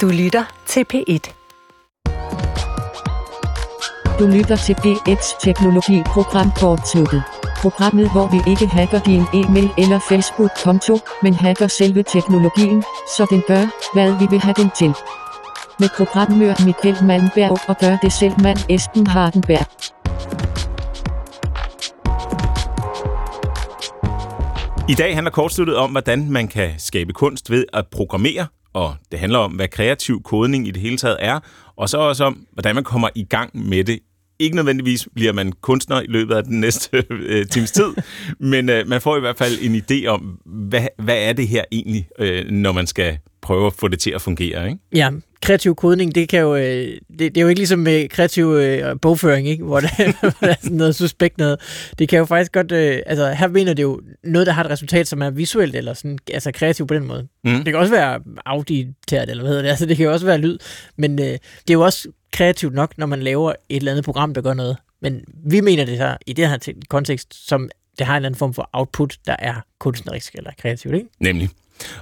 [0.00, 1.24] Du lytter til P1.
[4.18, 7.22] Du lytter til P1's Teknologi-program Kortsluttet.
[7.56, 12.82] Programmet, hvor vi ikke hacker din e-mail eller Facebook-konto, men hacker selve teknologien,
[13.16, 14.92] så den gør, hvad vi vil have den til.
[15.78, 19.66] Med programmør Michael Malmberg og gør det selv mand Esben Hardenberg.
[24.88, 29.18] I dag handler kortsluttet om, hvordan man kan skabe kunst ved at programmere, og det
[29.18, 31.40] handler om, hvad kreativ kodning i det hele taget er,
[31.76, 34.00] og så også om, hvordan man kommer i gang med det.
[34.38, 37.94] Ikke nødvendigvis bliver man kunstner i løbet af den næste øh, times tid,
[38.38, 41.64] men øh, man får i hvert fald en idé om, hvad, hvad er det her
[41.72, 44.80] egentlig, øh, når man skal prøve at få det til at fungere, ikke?
[44.94, 45.10] Ja,
[45.42, 49.00] kreativ kodning, det kan jo, øh, det, det er jo ikke ligesom med kreativ øh,
[49.02, 49.64] bogføring, ikke?
[49.64, 49.90] Hvor, det,
[50.20, 51.60] hvor der er sådan noget suspekt noget.
[51.98, 54.70] Det kan jo faktisk godt, øh, altså her mener det jo noget, der har et
[54.70, 57.28] resultat, som er visuelt eller sådan, altså kreativ på den måde.
[57.44, 57.54] Mm.
[57.54, 60.38] Det kan også være auditeret, eller hvad hedder det, altså det kan jo også være
[60.38, 60.58] lyd,
[60.96, 64.34] men øh, det er jo også kreativt nok, når man laver et eller andet program,
[64.34, 64.76] der gør noget.
[65.02, 67.68] Men vi mener det her, i det her kontekst, som
[67.98, 71.08] det har en eller anden form for output, der er kunstnerisk eller kreativt, ikke?
[71.20, 71.50] Nemlig.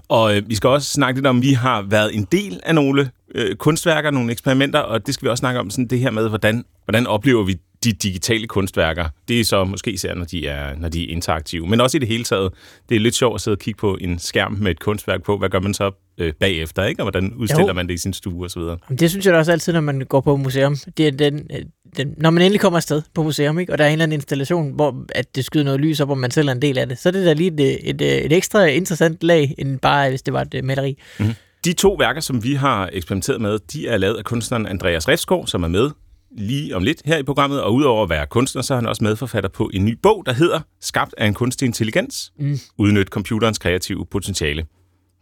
[0.08, 2.74] Og øh, vi skal også snakke lidt om, at vi har været en del af
[2.74, 6.10] nogle øh, kunstværker, nogle eksperimenter, og det skal vi også snakke om, sådan det her
[6.10, 9.08] med, hvordan, hvordan oplever vi de digitale kunstværker.
[9.28, 11.66] Det er så måske især, når de, er, når de er interaktive.
[11.66, 12.52] Men også i det hele taget,
[12.88, 15.38] det er lidt sjovt at sidde og kigge på en skærm med et kunstværk på.
[15.38, 17.02] Hvad gør man så øh, bagefter, ikke?
[17.02, 17.72] Og hvordan udstiller jo.
[17.72, 18.62] man det i sin stue osv.?
[18.98, 20.76] Det synes jeg da også altid, når man går på museum.
[20.96, 21.64] Det er den, øh,
[21.96, 23.72] den, når man endelig kommer afsted på museum, ikke?
[23.72, 26.18] og der er en eller anden installation, hvor at det skyder noget lys op, og
[26.18, 28.32] man selv er en del af det, så er det da lige et, et, et
[28.32, 30.98] ekstra interessant lag, end bare hvis det var et maleri.
[31.18, 31.34] Mm-hmm.
[31.64, 35.46] De to værker, som vi har eksperimenteret med, de er lavet af kunstneren Andreas Refskov,
[35.46, 35.90] som er med
[36.38, 39.04] lige om lidt her i programmet, og udover at være kunstner, så er han også
[39.04, 42.32] medforfatter på en ny bog, der hedder Skabt af en kunstig intelligens.
[42.38, 42.58] Mm.
[42.78, 44.66] Udnyt computerens kreative potentiale.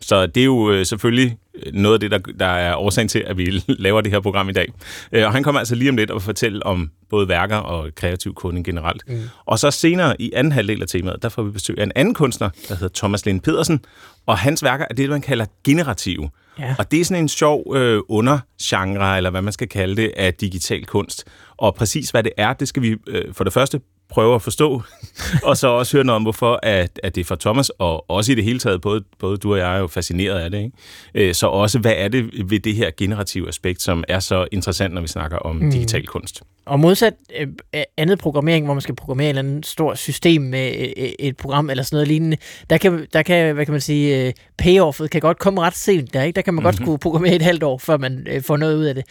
[0.00, 1.38] Så det er jo øh, selvfølgelig
[1.72, 4.52] noget af det, der, der er årsagen til, at vi laver det her program i
[4.52, 4.72] dag.
[5.12, 8.34] Øh, og han kommer altså lige om lidt og fortælle om både værker og kreativ
[8.34, 9.02] kunde generelt.
[9.08, 9.22] Mm.
[9.46, 12.14] Og så senere i anden halvdel af temaet, der får vi besøg af en anden
[12.14, 13.80] kunstner, der hedder Thomas Lind Pedersen,
[14.26, 16.30] og hans værker er det, man kalder generative.
[16.58, 16.74] Ja.
[16.78, 20.34] Og det er sådan en sjov øh, undergenre, eller hvad man skal kalde det, af
[20.34, 21.24] digital kunst.
[21.56, 24.82] Og præcis hvad det er, det skal vi øh, for det første prøve at forstå,
[25.48, 28.32] og så også høre noget om, hvorfor at, at det er for Thomas, og også
[28.32, 31.28] i det hele taget, både, både du og jeg er jo fascineret af det, ikke?
[31.28, 34.94] Øh, så også, hvad er det ved det her generative aspekt, som er så interessant,
[34.94, 35.70] når vi snakker om mm.
[35.70, 36.42] digital kunst?
[36.66, 37.48] Og modsat øh,
[37.96, 41.70] andet programmering, hvor man skal programmere et eller andet stort system med øh, et program
[41.70, 42.36] eller sådan noget lignende,
[42.70, 46.14] der kan, der kan hvad kan man sige, øh, payoffet kan godt komme ret sent
[46.14, 46.36] der, ikke?
[46.36, 46.64] Der kan man mm-hmm.
[46.64, 46.84] godt mhm.
[46.84, 49.04] skulle programmere et halvt år, før man øh, får noget ud af det.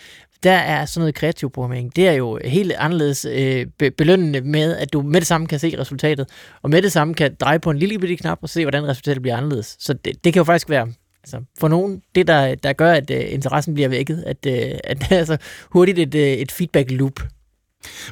[0.44, 1.96] Der er sådan noget kreativ programmering.
[1.96, 3.66] Det er jo helt anderledes øh,
[3.98, 6.30] belønnende med, at du med det samme kan se resultatet,
[6.62, 9.22] og med det samme kan dreje på en lille bitte knap og se, hvordan resultatet
[9.22, 9.76] bliver anderledes.
[9.80, 10.88] Så det, det kan jo faktisk være
[11.24, 14.98] altså, for nogen, det der, der gør, at uh, interessen bliver vækket, at, uh, at
[15.00, 15.38] det er altså
[15.72, 17.20] hurtigt et, uh, et feedback loop.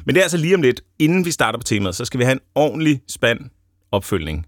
[0.04, 2.24] Men det er altså lige om lidt, inden vi starter på temaet, så skal vi
[2.24, 3.40] have en ordentlig spand
[3.92, 4.46] opfølgning.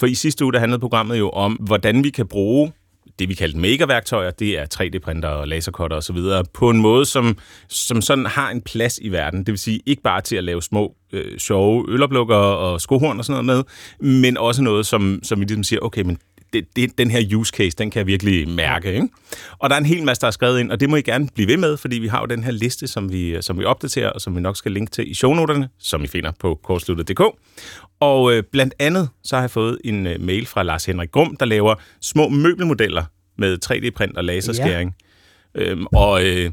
[0.00, 2.72] For i sidste uge, der handlede programmet jo om, hvordan vi kan bruge
[3.18, 6.16] det, vi kalder mega-værktøjer, det er 3D-printer og lasercutter osv.,
[6.52, 7.38] på en måde, som,
[7.68, 9.38] som sådan har en plads i verden.
[9.38, 13.24] Det vil sige, ikke bare til at lave små, øh, sjove øloplukker og skohorn og
[13.24, 13.66] sådan noget
[14.00, 16.18] med, men også noget, som, som vi ligesom siger, okay, men
[16.54, 18.92] det, det, den her use case, den kan jeg virkelig mærke.
[18.92, 19.08] Ikke?
[19.58, 21.28] Og der er en hel masse, der er skrevet ind, og det må I gerne
[21.34, 24.10] blive ved med, fordi vi har jo den her liste, som vi, som vi opdaterer,
[24.10, 27.20] og som vi nok skal linke til i shownoterne, som I finder på kortsluttet.dk.
[28.00, 31.36] Og øh, blandt andet, så har jeg fået en øh, mail fra Lars Henrik Grum,
[31.36, 33.04] der laver små møbelmodeller
[33.38, 34.94] med 3D-print og laserskæring.
[35.54, 35.62] Ja.
[35.62, 36.50] Øhm, og, øh,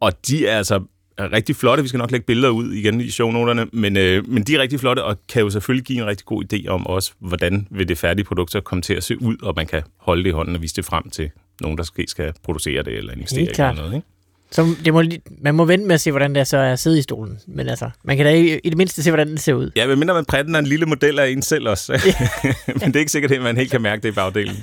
[0.00, 0.82] og de er altså
[1.18, 1.82] er rigtig flotte.
[1.82, 4.80] Vi skal nok lægge billeder ud igen i shownoterne, men, øh, men de er rigtig
[4.80, 7.98] flotte og kan jo selvfølgelig give en rigtig god idé om også, hvordan vil det
[7.98, 10.54] færdige produkt så komme til at se ud, og man kan holde det i hånden
[10.54, 11.30] og vise det frem til
[11.60, 13.94] nogen, der skal producere det eller investere i noget.
[13.94, 14.06] Ikke?
[14.54, 15.02] Så det må,
[15.42, 17.38] man må vente med at se, hvordan det så er at sidde i stolen.
[17.46, 19.70] Men altså, man kan da i, i det mindste se, hvordan den ser ud.
[19.76, 21.92] Ja, men mindre man printer en lille model af en selv også.
[22.66, 24.56] men det er ikke sikkert, at man helt kan mærke det i bagdelen.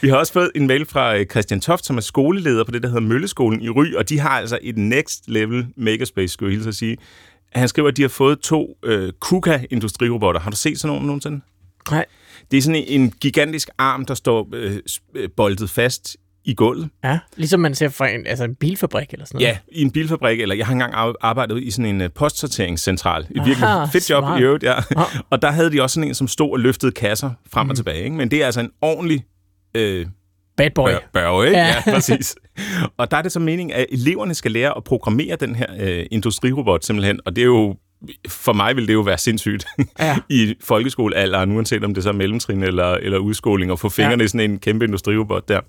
[0.00, 2.82] Vi har også fået en mail fra øh, Christian Toft, som er skoleleder på det,
[2.82, 6.56] der hedder Mølleskolen i Ry, og de har altså et next level makerspace, skulle jeg
[6.56, 6.96] hilse at sige.
[7.52, 10.40] Han skriver, at de har fået to øh, KUKA-industrirobotter.
[10.40, 11.40] Har du set sådan nogen nogensinde?
[11.90, 12.04] Nej.
[12.50, 14.76] Det er sådan en gigantisk arm, der står øh,
[15.14, 16.16] øh boldet fast
[16.48, 16.88] i gulvet.
[17.04, 19.48] Ja, ligesom man ser fra en, altså en bilfabrik eller sådan noget.
[19.48, 23.22] Ja, i en bilfabrik, eller jeg har engang arbejdet i sådan en uh, postsorteringscentral.
[23.22, 24.40] Et virkelig Aha, fedt job smart.
[24.40, 24.78] i øvrigt, ja.
[24.96, 25.06] Ah.
[25.30, 27.70] Og der havde de også sådan en, som stod og løftede kasser frem mm.
[27.70, 28.04] og tilbage.
[28.04, 28.16] Ikke?
[28.16, 29.24] Men det er altså en ordentlig...
[29.74, 30.06] Øh,
[30.56, 30.88] Bad boy.
[30.88, 31.58] Bør, bør ikke?
[31.58, 31.66] Ja.
[31.66, 32.36] ja, præcis.
[32.96, 36.06] og der er det så meningen, at eleverne skal lære at programmere den her øh,
[36.10, 37.76] industrirobot simpelthen, og det er jo
[38.28, 39.66] for mig vil det jo være sindssygt
[39.98, 40.16] ja.
[40.28, 44.24] i folkeskolealderen, uanset om det så er mellemtrin eller, eller udskoling, og få fingrene ja.
[44.24, 45.60] i sådan en kæmpe industrirobot der.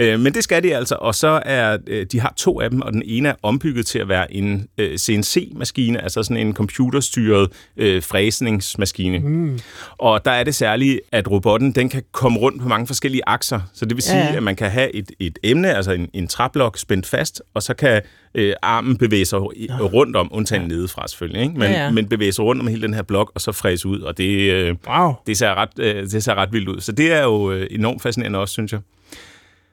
[0.00, 2.80] Øh, men det skal de altså, og så er øh, de har to af dem,
[2.80, 7.48] og den ene er ombygget til at være en øh, CNC-maskine, altså sådan en computerstyret
[7.76, 9.18] øh, fræsningsmaskine.
[9.18, 9.58] Mm.
[9.98, 13.60] Og der er det særlige, at robotten den kan komme rundt på mange forskellige akser.
[13.72, 14.36] Så det vil sige, ja, ja.
[14.36, 17.74] at man kan have et, et emne, altså en, en træblok spændt fast, og så
[17.74, 18.02] kan
[18.34, 20.68] øh, armen bevæge sig rundt om, undtagen ja.
[20.68, 21.54] nedefra selvfølgelig, ikke?
[21.58, 21.90] Men, ja, ja.
[21.90, 24.50] men bevæge sig rundt om hele den her blok, og så fræse ud, og det,
[24.50, 25.14] øh, wow.
[25.26, 26.80] det, ser ret, øh, det ser ret vildt ud.
[26.80, 28.80] Så det er jo øh, enormt fascinerende også, synes jeg.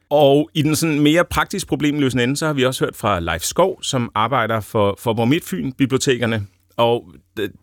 [0.10, 3.42] Og i den sådan mere praktisk problemløsende ende, så har vi også hørt fra Leif
[3.42, 6.48] Skov, som arbejder for, for Midtfyn bibliotekerne.
[6.78, 7.14] Og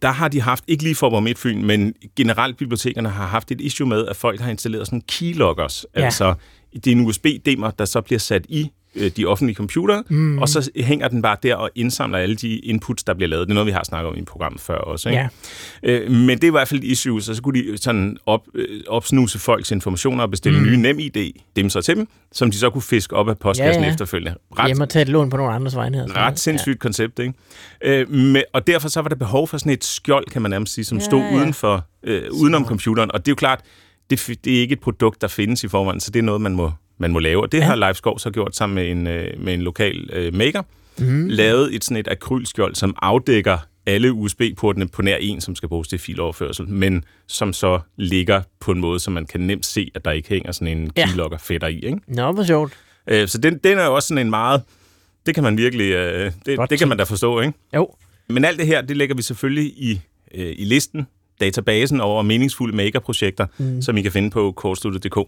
[0.03, 3.89] der har de haft, ikke lige for Midtfyn, men generelt bibliotekerne har haft et issue
[3.89, 5.87] med, at folk har installeret sådan keyloggers.
[5.97, 6.05] Ja.
[6.05, 6.35] Altså,
[6.75, 8.71] det er en USB-dimmer, der så bliver sat i
[9.17, 10.39] de offentlige computere, mm.
[10.39, 13.49] og så hænger den bare der og indsamler alle de inputs, der bliver lavet.
[13.49, 15.09] Det er noget, vi har snakket om i programmet før også.
[15.09, 15.29] Ikke?
[15.83, 15.91] Ja.
[15.93, 18.41] Øh, men det er i hvert fald et issue, så så kunne de sådan op,
[18.55, 20.67] øh, opsnuse folks informationer og bestille mm.
[20.67, 23.87] nye nem-ID, dem så til dem, som de så kunne fiske op af postkassen ja,
[23.87, 23.93] ja.
[23.93, 24.39] efterfølgende.
[24.59, 26.03] Ret, Hjemme og tage et lån på nogle andres vegne.
[26.03, 26.17] Altså.
[26.17, 26.79] Ret sindssygt ja.
[26.79, 27.35] koncept, ikke?
[27.85, 30.75] Øh, med, og derfor så var der behov for sådan et skjold, kan man nærmest
[30.75, 31.37] sige, som ja, stod ja.
[31.37, 33.13] Uden for, øh, udenom computeren.
[33.13, 33.61] Og det er jo klart,
[34.11, 36.55] det, det er ikke et produkt, der findes i forvejen, så det er noget, man
[36.55, 37.43] må man må lave.
[37.43, 37.65] Og det ja.
[37.65, 40.63] har Leif Skov så gjort sammen med en, øh, med en lokal øh, maker.
[40.99, 41.27] Mm.
[41.29, 45.89] Lavet et sådan et akrylskjold, som afdækker alle USB-portene på nær en, som skal bruges
[45.89, 50.05] til filoverførsel, men som så ligger på en måde, så man kan nemt se, at
[50.05, 51.07] der ikke hænger sådan en ja.
[51.07, 51.79] keylogger fætter i.
[51.79, 51.99] Ikke?
[52.07, 52.73] Nå, hvor sjovt.
[53.07, 54.63] Øh, så den, den er jo også sådan en meget...
[55.27, 55.91] Det kan man virkelig...
[55.91, 57.53] Øh, det, det kan man da forstå, ikke?
[57.75, 57.89] Jo.
[58.29, 60.01] Men alt det her, det lægger vi selvfølgelig i,
[60.35, 61.07] øh, i listen,
[61.41, 63.83] databasen over meningsfulde maker-projekter, mm.
[63.83, 65.19] som I kan finde på kortsluttet.dk.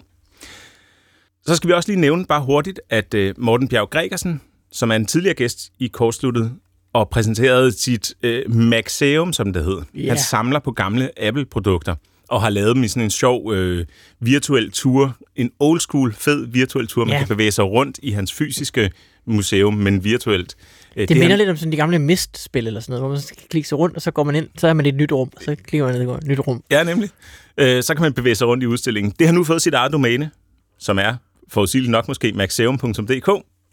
[1.47, 4.41] Så skal vi også lige nævne bare hurtigt, at øh, Morten Bjerg Gregersen,
[4.73, 6.53] som er en tidligere gæst i Kortsluttet,
[6.93, 9.83] og præsenterede sit øh, Maxeum, som det hed.
[9.97, 10.09] Yeah.
[10.09, 11.95] Han samler på gamle Apple-produkter
[12.29, 13.87] og har lavet dem i sådan en sjov øh,
[14.21, 15.17] virtuel tur.
[15.37, 17.05] En old school, fed virtuel tur.
[17.05, 18.91] Man kan bevæge sig rundt i hans fysiske
[19.27, 20.57] museum, men virtuelt.
[20.97, 21.39] Øh, det, det minder han...
[21.39, 23.97] lidt om sådan de gamle Mist-spil eller sådan noget, hvor man skal klikke sig rundt,
[23.97, 25.87] og så går man ind, så er man i et nyt rum, og så klikker
[25.87, 26.63] man ned i et nyt rum.
[26.71, 27.11] Ja, nemlig.
[27.59, 29.13] Øh, så kan man bevæge sig rundt i udstillingen.
[29.19, 30.31] Det har nu fået sit eget domæne,
[30.79, 31.15] som er
[31.49, 33.29] forudsigeligt nok måske maxeum.dk,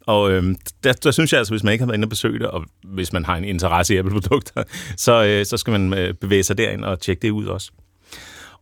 [0.08, 2.40] og øhm, der, der synes jeg altså, hvis man ikke har været inde og besøge
[2.40, 4.64] det, og hvis man har en interesse i Apple-produkter,
[4.98, 7.72] så, øh, så skal man øh, bevæge sig derind og tjekke det ud også.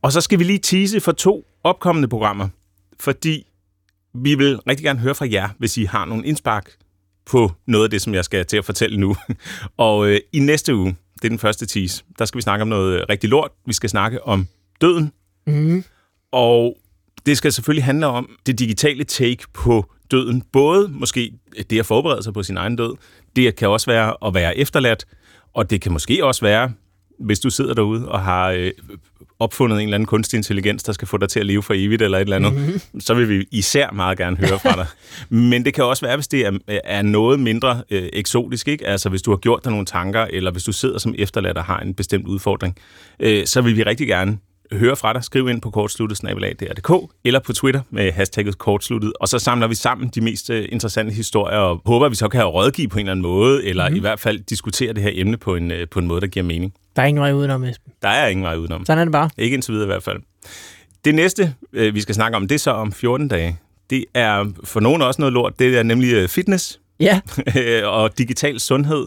[0.02, 2.48] Og så skal vi lige tease for to opkommende programmer,
[3.00, 3.48] fordi
[4.13, 6.72] vi vil rigtig gerne høre fra jer, hvis I har nogle indspark
[7.25, 9.16] på noget af det, som jeg skal til at fortælle nu.
[9.78, 12.68] og øh, i næste uge, det er den første tease, der skal vi snakke om
[12.68, 13.52] noget rigtig lort.
[13.66, 14.48] Vi skal snakke om
[14.81, 15.12] døden.
[15.48, 15.84] Mm.
[16.31, 16.78] Og
[17.26, 20.44] det skal selvfølgelig handle om det digitale take på døden.
[20.54, 21.32] Både måske
[21.70, 22.94] det at forberede sig på sin egen død,
[23.36, 25.06] det kan også være at være efterladt,
[25.54, 26.72] og det kan måske også være,
[27.20, 28.72] hvis du sidder derude og har øh,
[29.40, 32.02] opfundet en eller anden kunstig intelligens, der skal få dig til at leve for evigt
[32.02, 33.00] eller et eller andet, mm-hmm.
[33.00, 34.86] så vil vi især meget gerne høre fra dig.
[35.50, 36.52] Men det kan også være, hvis det er,
[36.84, 38.88] er noget mindre øh, eksotisk, ikke?
[38.88, 41.64] altså hvis du har gjort dig nogle tanker, eller hvis du sidder som efterladt og
[41.64, 42.78] har en bestemt udfordring,
[43.20, 44.38] øh, så vil vi rigtig gerne
[44.74, 45.24] høre fra dig.
[45.24, 46.20] Skriv ind på kortsluttet
[47.24, 51.14] eller på Twitter med hashtagget kortsluttet, og så samler vi sammen de mest øh, interessante
[51.14, 53.96] historier, og håber, at vi så kan rådgive på en eller anden måde, eller mm.
[53.96, 56.46] i hvert fald diskutere det her emne på en, øh, på en måde, der giver
[56.46, 56.74] mening.
[56.96, 57.94] Der er ingen vej udenom, Esben.
[58.02, 58.86] Der er ingen vej udenom.
[58.86, 59.30] Sådan er det bare.
[59.38, 60.18] Ikke indtil videre i hvert fald.
[61.06, 63.58] Det næste, øh, vi skal snakke om, det er så om 14 dage.
[63.90, 65.60] Det er for nogen også noget lort.
[65.60, 66.80] Det er nemlig fitness.
[67.00, 67.22] Ja.
[67.98, 69.06] og digital sundhed.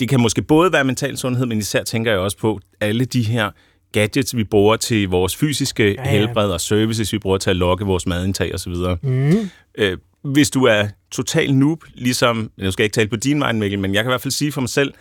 [0.00, 3.22] Det kan måske både være mental sundhed, men især tænker jeg også på alle de
[3.22, 3.50] her
[3.92, 6.10] gadgets, vi bruger til vores fysiske ja, ja.
[6.10, 8.74] helbred, og services, vi bruger til at logge vores madindtag osv.
[9.02, 9.50] Mm.
[9.78, 13.52] Øh, hvis du er total noob, ligesom, nu skal jeg ikke tale på din vej,
[13.52, 14.94] Mikkel, men jeg kan i hvert fald sige for mig selv,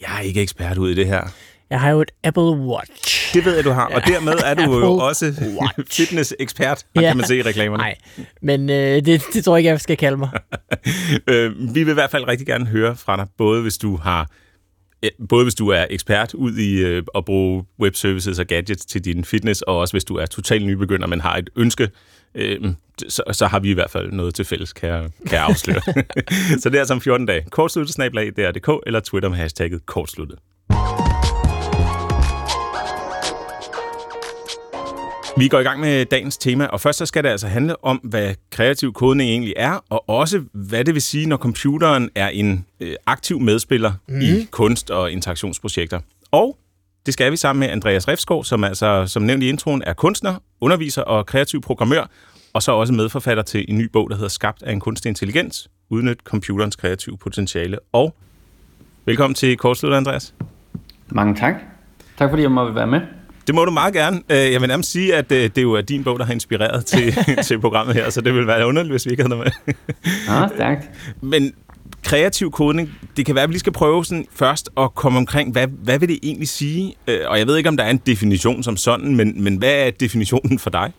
[0.00, 1.22] jeg er ikke ekspert ud i det her.
[1.70, 3.34] Jeg har jo et Apple Watch.
[3.34, 3.86] Det ved jeg, du har.
[3.86, 5.34] Og dermed er du jo også
[5.96, 7.00] fitness-ekspert, ja.
[7.00, 7.82] kan man se i reklamerne.
[7.82, 7.94] Nej,
[8.42, 10.30] men øh, det, det tror jeg ikke, jeg skal kalde mig.
[11.30, 14.30] øh, vi vil i hvert fald rigtig gerne høre fra dig, både hvis du har
[15.28, 19.24] både hvis du er ekspert ud i øh, at bruge webservices og gadgets til din
[19.24, 21.90] fitness, og også hvis du er totalt nybegynder, men har et ønske,
[22.34, 22.72] øh,
[23.08, 25.80] så, så har vi i hvert fald noget til fælles, kan jeg, kan jeg afsløre.
[26.60, 27.44] så det er altså om 14 dage.
[27.50, 30.38] Kortsluttet snablag, DRDK, eller Twitter med hashtagget kortsluttet.
[35.38, 37.96] Vi går i gang med dagens tema, og først så skal det altså handle om,
[37.96, 42.66] hvad kreativ kodning egentlig er, og også hvad det vil sige, når computeren er en
[42.80, 44.20] øh, aktiv medspiller mm.
[44.20, 46.00] i kunst- og interaktionsprojekter.
[46.30, 46.58] Og
[47.06, 50.34] det skal vi sammen med Andreas Refsgaard, som altså, som nævnt i introen, er kunstner,
[50.60, 52.10] underviser og kreativ programmør,
[52.52, 55.70] og så også medforfatter til en ny bog, der hedder Skabt af en kunstig intelligens,
[55.90, 57.78] udnyt computerens kreative potentiale.
[57.92, 58.14] Og
[59.04, 60.34] velkommen til Kortslut, Andreas.
[61.08, 61.54] Mange tak.
[62.16, 63.00] Tak fordi jeg må være med.
[63.48, 64.20] Det må du meget gerne.
[64.30, 66.84] Øh, jeg vil nærmest sige, at øh, det jo er din bog, der har inspireret
[66.84, 67.14] til,
[67.46, 69.74] til programmet her, så det vil være underligt, hvis vi ikke havde noget med.
[70.28, 70.90] Ja, stærkt.
[71.20, 71.52] Men
[72.04, 75.52] kreativ kodning, det kan være, at vi lige skal prøve sådan først at komme omkring,
[75.52, 76.94] hvad, hvad vil det egentlig sige?
[77.06, 79.86] Øh, og jeg ved ikke, om der er en definition som sådan, men, men hvad
[79.86, 80.92] er definitionen for dig?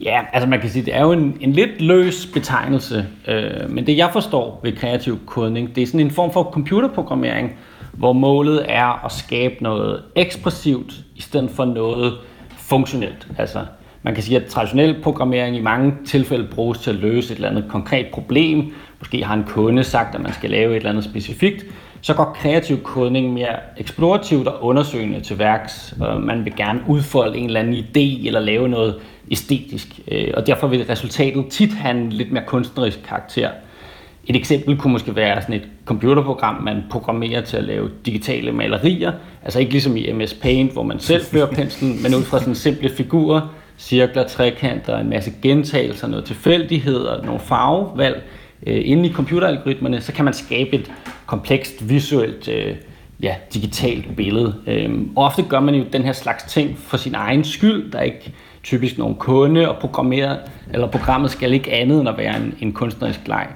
[0.00, 3.86] Ja, altså man kan sige, det er jo en, en lidt løs betegnelse, øh, men
[3.86, 7.52] det jeg forstår ved kreativ kodning, det er sådan en form for computerprogrammering,
[7.92, 12.12] hvor målet er at skabe noget ekspressivt i stedet for noget
[12.56, 13.28] funktionelt.
[13.38, 13.64] Altså
[14.02, 17.48] man kan sige, at traditionel programmering i mange tilfælde bruges til at løse et eller
[17.48, 18.74] andet konkret problem.
[18.98, 21.64] Måske har en kunde sagt, at man skal lave et eller andet specifikt.
[22.00, 25.94] Så går kreativ kodning mere eksplorativt og undersøgende til værks.
[26.02, 28.94] Øh, man vil gerne udfolde en eller anden idé eller lave noget
[29.30, 30.00] æstetisk.
[30.08, 33.50] Øh, og derfor vil resultatet tit have en lidt mere kunstnerisk karakter.
[34.30, 39.12] Et eksempel kunne måske være sådan et computerprogram, man programmerer til at lave digitale malerier.
[39.44, 42.54] Altså ikke ligesom i MS Paint, hvor man selv fører penslen, men ud fra sådan
[42.54, 43.40] simple figurer,
[43.78, 48.22] cirkler, trekanter, en masse gentagelser, noget tilfældigheder, nogle farvevalg.
[48.66, 50.92] Øh, inde i computeralgoritmerne, så kan man skabe et
[51.26, 52.74] komplekst visuelt øh,
[53.22, 54.54] ja, digitalt billede.
[54.66, 57.92] Øhm, og ofte gør man jo den her slags ting for sin egen skyld.
[57.92, 58.32] Der er ikke
[58.62, 60.36] typisk nogen kunde, og programmer,
[60.72, 63.46] eller programmet skal ikke andet end at være en, en kunstnerisk leg.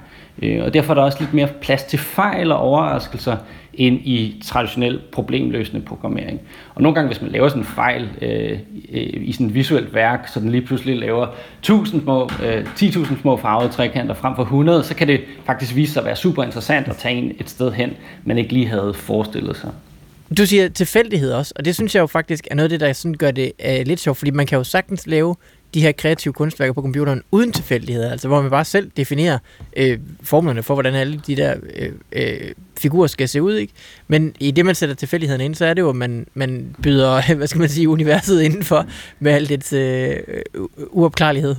[0.41, 3.37] Øh, og derfor er der også lidt mere plads til fejl og overraskelser
[3.73, 6.41] end i traditionel problemløsende programmering.
[6.75, 8.51] Og nogle gange, hvis man laver sådan en fejl øh,
[8.91, 11.27] øh i sådan et visuelt værk, så den lige pludselig laver
[11.59, 15.93] 1000 små, øh, 10.000 små farvede trekanter frem for 100, så kan det faktisk vise
[15.93, 18.93] sig at være super interessant at tage en et sted hen, man ikke lige havde
[18.93, 19.71] forestillet sig.
[20.37, 22.93] Du siger tilfældighed også, og det synes jeg jo faktisk er noget af det, der
[22.93, 25.35] sådan gør det øh, lidt sjovt, fordi man kan jo sagtens lave
[25.75, 29.37] de her kreative kunstværker på computeren uden tilfældigheder, altså hvor man bare selv definerer
[29.77, 33.73] øh, formlerne for, hvordan alle de der øh, øh, figurer skal se ud, ikke?
[34.07, 37.21] Men i det, man sætter tilfældigheden ind, så er det jo, at man, man byder,
[37.37, 38.85] hvad skal man sige, universet indenfor
[39.19, 40.09] med alt dets øh,
[40.53, 41.55] øh uopklarlighed.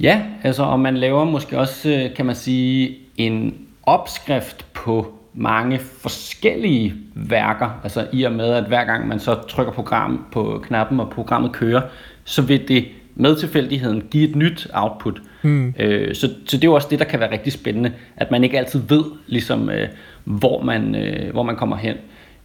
[0.00, 5.78] Ja, altså, og man laver måske også, øh, kan man sige, en opskrift på mange
[5.78, 11.00] forskellige værker, altså i og med, at hver gang man så trykker program på knappen,
[11.00, 11.82] og programmet kører,
[12.24, 15.22] så vil det med tilfældigheden give et nyt output.
[15.42, 15.74] Mm.
[15.78, 18.44] Øh, så, så det er jo også det, der kan være rigtig spændende, at man
[18.44, 19.88] ikke altid ved, ligesom, øh,
[20.24, 21.96] hvor, man, øh, hvor man kommer hen.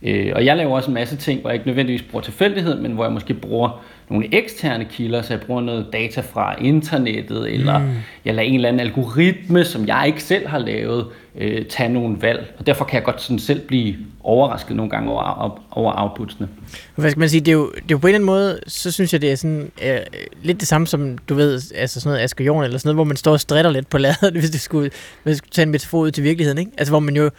[0.04, 2.92] Øh, og jeg laver også en masse ting, hvor jeg ikke nødvendigvis bruger tilfældighed, men
[2.92, 7.78] hvor jeg måske bruger nogle eksterne kilder, så jeg bruger noget data fra internettet, eller
[7.78, 7.86] mm.
[8.26, 12.18] jeg lader en eller anden algoritme, som jeg ikke selv har lavet, øh, tage nogle
[12.22, 12.54] valg.
[12.60, 16.48] Og derfor kan jeg godt sådan selv blive overrasket nogle gange over, over outputsene.
[16.96, 18.60] Hvad skal man sige, det er, jo, det er jo på en eller anden måde,
[18.68, 19.98] så synes jeg, det er sådan, øh,
[20.42, 23.04] lidt det samme som, du ved, altså sådan noget Asger Jorn, eller sådan noget, hvor
[23.04, 24.90] man står og stritter lidt på ladet, hvis det skulle,
[25.24, 26.72] hvis det skulle tage en metafor ud til virkeligheden, ikke?
[26.78, 27.30] Altså hvor man jo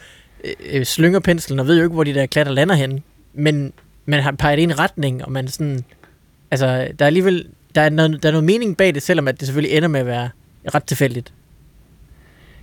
[0.44, 3.02] øh, øh, slynger penslen og ved jo ikke, hvor de der klatter lander hen,
[3.34, 3.72] men
[4.06, 5.84] man har peget i en retning, og man sådan,
[6.50, 9.40] altså der er alligevel, der er, noget, der er noget mening bag det, selvom at
[9.40, 10.30] det selvfølgelig ender med at være
[10.74, 11.32] ret tilfældigt.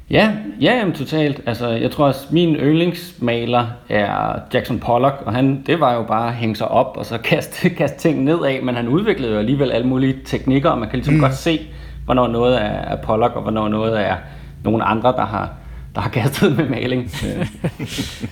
[0.10, 1.42] Ja, ja, jamen, totalt.
[1.46, 6.28] Altså, jeg tror også, min yndlingsmaler er Jackson Pollock, og han, det var jo bare
[6.28, 9.72] at hænge sig op og så kaste, kaste ting nedad, men han udviklede jo alligevel
[9.72, 11.20] alle mulige teknikker, og man kan ligesom mm.
[11.20, 11.68] godt se,
[12.06, 14.16] hvornår noget er, er Pollock, og hvornår noget er
[14.64, 15.54] nogle andre, der har,
[15.96, 17.12] der har kastet med maling.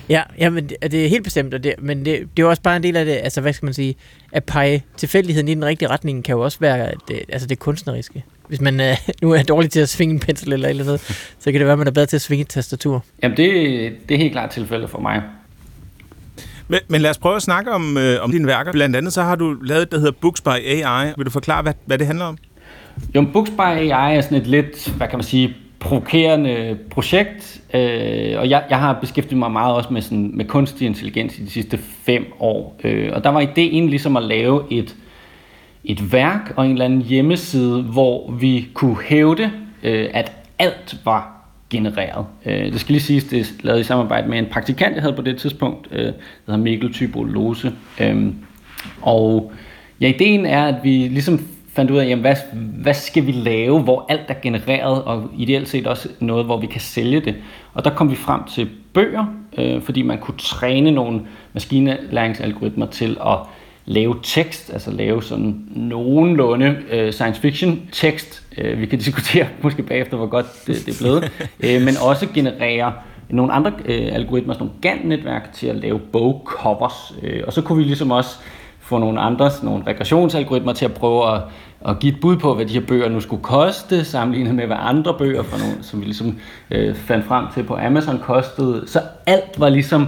[0.10, 2.50] ja, ja, men det, det er helt bestemt, og det, men det, det er jo
[2.50, 3.96] også bare en del af det, altså hvad skal man sige,
[4.32, 8.24] at pege tilfældigheden i den rigtige retning kan jo også være det, altså det kunstneriske.
[8.48, 8.86] Hvis man uh,
[9.22, 11.01] nu er dårlig til at svinge en pensel eller eller noget,
[11.39, 13.03] så kan det være, at man er bedre til at svinge et tastatur.
[13.24, 13.50] Jamen det,
[14.10, 15.22] det er helt klart tilfælde for mig.
[16.67, 18.72] Men, men lad os prøve at snakke om, øh, om dine værker.
[18.72, 21.13] Blandt andet så har du lavet der hedder Books by AI.
[21.17, 22.38] Vil du forklare, hvad, hvad det handler om?
[23.15, 28.40] Jo, Books by AI er sådan et lidt, hvad kan man sige, provokerende projekt, øh,
[28.40, 31.50] og jeg, jeg har beskæftiget mig meget også med, sådan, med kunstig intelligens i de
[31.50, 32.80] sidste fem år.
[32.84, 34.96] Øh, og der var ideen ligesom at lave et,
[35.84, 39.52] et værk og en eller anden hjemmeside, hvor vi kunne hævde,
[39.84, 42.25] øh, at alt var genereret.
[42.46, 45.16] Øh, det skal lige siges, det er lavet i samarbejde med en praktikant, jeg havde
[45.16, 46.12] på det tidspunkt, øh, der
[46.46, 47.74] hedder Mikkel Tybo Lose.
[48.02, 48.25] Øh,
[49.02, 49.52] og
[50.02, 51.40] ja, ideen er, at vi ligesom
[51.74, 55.70] fandt ud af, jamen, hvad, hvad skal vi lave, hvor alt er genereret, og ideelt
[55.70, 57.36] set også noget, hvor vi kan sælge det.
[57.74, 59.25] Og der kom vi frem til bøger,
[59.58, 61.22] øh, fordi man kunne træne nogle
[61.53, 63.38] maskinelæringsalgoritmer til at
[63.86, 68.44] lave tekst, altså lave sådan nogenlunde øh, science fiction tekst.
[68.58, 71.32] Øh, vi kan diskutere måske bagefter, hvor godt det, det er blevet,
[71.65, 72.94] øh, men også generere
[73.30, 77.13] nogle andre øh, algoritmer, sådan nogle GAN-netværk til at lave bogcovers.
[77.24, 78.38] Øh, og så kunne vi ligesom også
[78.94, 81.42] få nogle andre, nogle regressionsalgoritmer til at prøve at,
[81.88, 84.78] at give et bud på, hvad de her bøger nu skulle koste, sammenlignet med, hvad
[84.80, 86.38] andre bøger, for nogle, som vi ligesom
[86.72, 88.84] øh, fandt frem til på Amazon, kostede.
[88.88, 90.08] Så alt var ligesom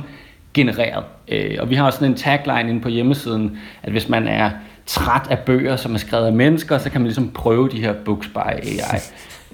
[0.53, 1.03] genereret.
[1.27, 4.51] Øh, og vi har også sådan en tagline inde på hjemmesiden, at hvis man er
[4.85, 7.93] træt af bøger, som er skrevet af mennesker, så kan man ligesom prøve de her
[7.93, 8.99] books by AI.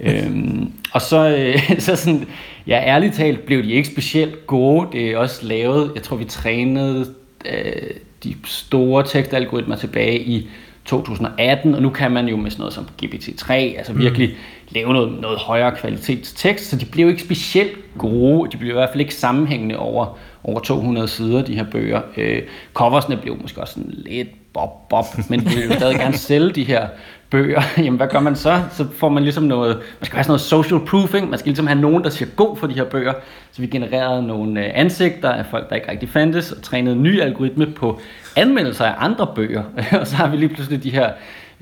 [0.07, 2.27] øhm, og så, øh, så sådan,
[2.67, 4.87] ja, ærligt talt blev de ikke specielt gode.
[4.91, 7.05] Det er også lavet, jeg tror vi trænede
[7.45, 7.89] øh,
[8.23, 10.49] de store tekstalgoritmer tilbage i
[10.85, 14.35] 2018, og nu kan man jo med sådan noget som GPT-3, altså virkelig mm.
[14.69, 18.73] lave noget, noget højere kvalitets tekst, så de bliver jo ikke specielt gode, de bliver
[18.73, 22.01] i hvert fald ikke sammenhængende over, over 200 sider, de her bøger.
[22.17, 22.41] Øh,
[22.73, 26.51] coversne blev måske også sådan lidt bob, bob, men de vil jo stadig gerne sælge
[26.51, 26.87] de her
[27.31, 28.61] bøger, jamen hvad gør man så?
[28.71, 31.67] Så får man ligesom noget, man skal have sådan noget social proofing, man skal ligesom
[31.67, 33.13] have nogen, der siger god for de her bøger.
[33.51, 37.03] Så vi genererede nogle øh, ansigter af folk, der ikke rigtig fandtes, og trænede en
[37.03, 37.99] ny algoritme på
[38.35, 39.63] anmeldelser af andre bøger.
[40.01, 41.09] og så har vi lige pludselig de her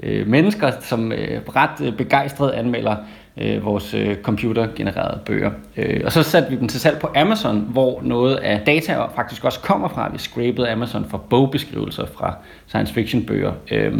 [0.03, 2.95] øh, mennesker, som øh, ret øh, begejstret anmelder
[3.37, 5.51] øh, vores øh, computergenererede bøger.
[5.77, 9.45] Øh, og så satte vi dem til salg på Amazon, hvor noget af data faktisk
[9.45, 10.09] også kommer fra.
[10.11, 12.35] Vi scrapede Amazon for bogbeskrivelser fra
[12.67, 13.53] science fiction bøger.
[13.71, 13.93] Øh,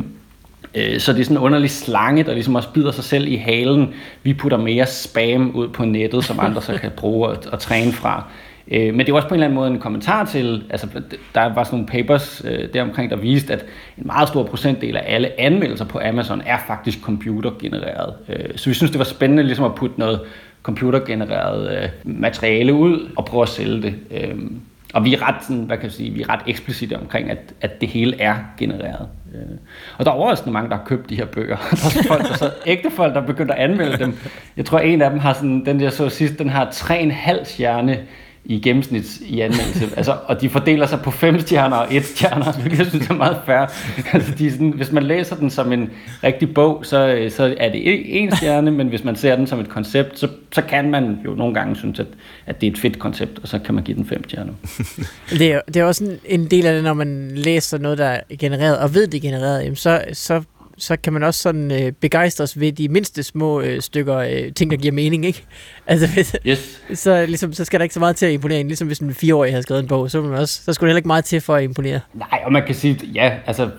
[0.75, 3.35] Øh, så det er sådan en underlig slange, der ligesom også bider sig selv i
[3.35, 3.93] halen.
[4.23, 7.91] Vi putter mere spam ud på nettet, som andre så kan bruge og, og træne
[7.91, 8.23] fra.
[8.71, 10.87] Øh, men det var også på en eller anden måde en kommentar til, altså
[11.35, 13.65] der var sådan nogle papers øh, deromkring, der viste, at
[13.97, 18.13] en meget stor procentdel af alle anmeldelser på Amazon er faktisk computergenereret.
[18.29, 20.19] Øh, så vi synes, det var spændende ligesom at putte noget
[20.63, 23.95] computergenereret øh, materiale ud og prøve at sælge det.
[24.11, 24.35] Øh,
[24.93, 27.53] og vi er ret, sådan, hvad kan jeg sige, vi er ret eksplicite omkring, at,
[27.61, 29.07] at det hele er genereret.
[29.35, 29.57] Øh,
[29.97, 31.57] og der er overraskende mange, der har købt de her bøger.
[31.71, 34.17] Der er folk, der så, ægte folk, der er begyndt at anmelde dem.
[34.57, 37.99] Jeg tror, en af dem har sådan, den der så sidst, den har 3,5 stjerne
[38.45, 39.89] i gennemsnit i anmeldelse.
[39.97, 43.13] Altså, og de fordeler sig på fem stjerner og et stjerner, hvilket jeg synes er
[43.13, 43.65] meget fair.
[44.13, 45.89] Altså, de er sådan, hvis man læser den som en
[46.23, 47.81] rigtig bog, så, så er det
[48.21, 51.35] en stjerne, men hvis man ser den som et koncept, så, så kan man jo
[51.35, 52.07] nogle gange synes, at,
[52.45, 54.53] at det er et fedt koncept, og så kan man give den fem stjerner.
[55.39, 58.05] Det er, det er også en, en del af det, når man læser noget, der
[58.05, 60.41] er genereret, og ved det er genereret, så, så
[60.79, 64.71] så kan man også sådan øh, begejstres ved de mindste små øh, stykker øh, ting,
[64.71, 65.43] der giver mening, ikke?
[65.87, 66.81] Altså, hvis, yes.
[66.93, 68.67] så, ligesom, så skal der ikke så meget til at imponere en.
[68.67, 70.99] Ligesom hvis en fireårig har skrevet en bog, så, man også, så skulle der heller
[70.99, 71.99] ikke meget til for at imponere.
[72.13, 73.69] Nej, og man kan sige, ja, altså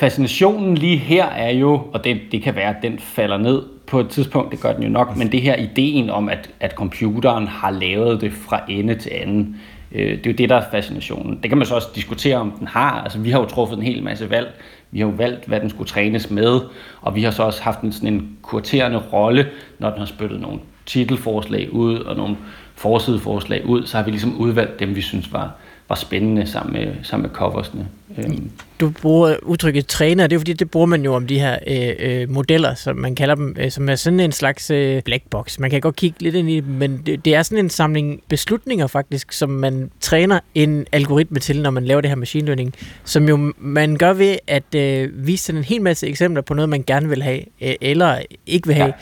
[0.00, 4.00] fascinationen lige her er jo, og det, det kan være, at den falder ned på
[4.00, 7.46] et tidspunkt, det gør den jo nok, men det her ideen om, at, at computeren
[7.46, 9.56] har lavet det fra ende til anden,
[9.92, 11.38] øh, det er jo det, der er fascinationen.
[11.42, 13.02] Det kan man så også diskutere, om den har.
[13.02, 14.54] Altså, vi har jo truffet en hel masse valg
[14.96, 16.60] vi har jo valgt, hvad den skulle trænes med,
[17.00, 20.40] og vi har så også haft en, sådan en kuraterende rolle, når den har spyttet
[20.40, 22.36] nogle titelforslag ud og nogle
[22.74, 25.54] forsideforslag ud, så har vi ligesom udvalgt dem, vi synes var,
[25.88, 27.88] var spændende sammen med, sammen med coversne.
[28.18, 28.50] Øhm.
[28.80, 31.92] Du bruger udtrykket træner, det er fordi, det bruger man jo om de her øh,
[31.98, 35.58] øh, modeller, som man kalder dem, øh, som er sådan en slags øh, black box.
[35.58, 38.22] Man kan godt kigge lidt ind i det, men det, det er sådan en samling
[38.28, 42.74] beslutninger faktisk, som man træner en algoritme til, når man laver det her machine learning,
[43.04, 46.84] som jo man gør ved at øh, vise en hel masse eksempler på noget, man
[46.86, 48.92] gerne vil have, øh, eller ikke vil have, ja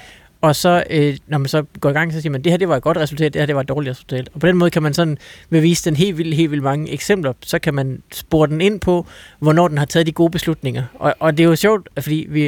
[0.45, 2.69] og så, øh, når man så går i gang, så siger man, det her det
[2.69, 4.29] var et godt resultat, det her det var et dårligt resultat.
[4.35, 5.19] Og på den måde kan man sådan,
[5.51, 8.81] ved vise den helt vildt, helt vildt mange eksempler, så kan man spore den ind
[8.81, 9.07] på,
[9.39, 10.85] hvornår den har taget de gode beslutninger.
[10.95, 12.43] Og, og det er jo sjovt, fordi vi,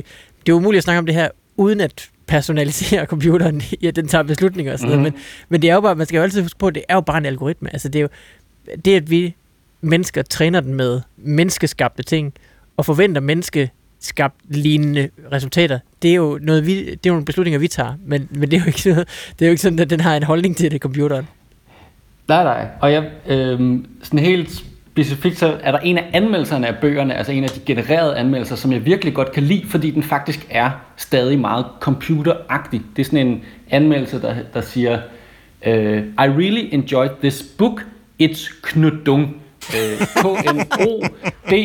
[0.47, 4.23] det er umuligt at snakke om det her, uden at personalisere computeren, ja, den tager
[4.23, 5.03] beslutninger og sådan mm-hmm.
[5.03, 5.15] noget.
[5.15, 5.23] Mhm.
[5.23, 6.95] Men, men det er jo bare, man skal jo altid huske på, at det er
[6.95, 7.73] jo bare en algoritme.
[7.73, 8.09] Altså det er jo,
[8.85, 9.35] det at vi
[9.81, 12.35] mennesker træner den med menneskeskabte ting,
[12.77, 15.79] og forventer menneske skabt lignende resultater.
[16.03, 18.57] Det er jo noget vi, det er jo nogle beslutninger, vi tager, men, men det
[18.57, 19.05] er jo ikke sådan,
[19.39, 21.29] det er jo ikke sådan, at den har en holdning til det, computeren.
[22.29, 22.67] Nej, nej.
[22.81, 24.65] Og jeg, øh, sådan helt
[24.97, 28.57] specifikt, så er der en af anmeldelserne af bøgerne, altså en af de genererede anmeldelser,
[28.57, 32.83] som jeg virkelig godt kan lide, fordi den faktisk er stadig meget computeragtig.
[32.97, 34.99] Det er sådan en anmeldelse, der, der siger,
[35.67, 37.87] uh, I really enjoyed this book,
[38.23, 39.37] it's knudung.
[39.75, 41.61] Øh, K-N-O-D-U-N-G.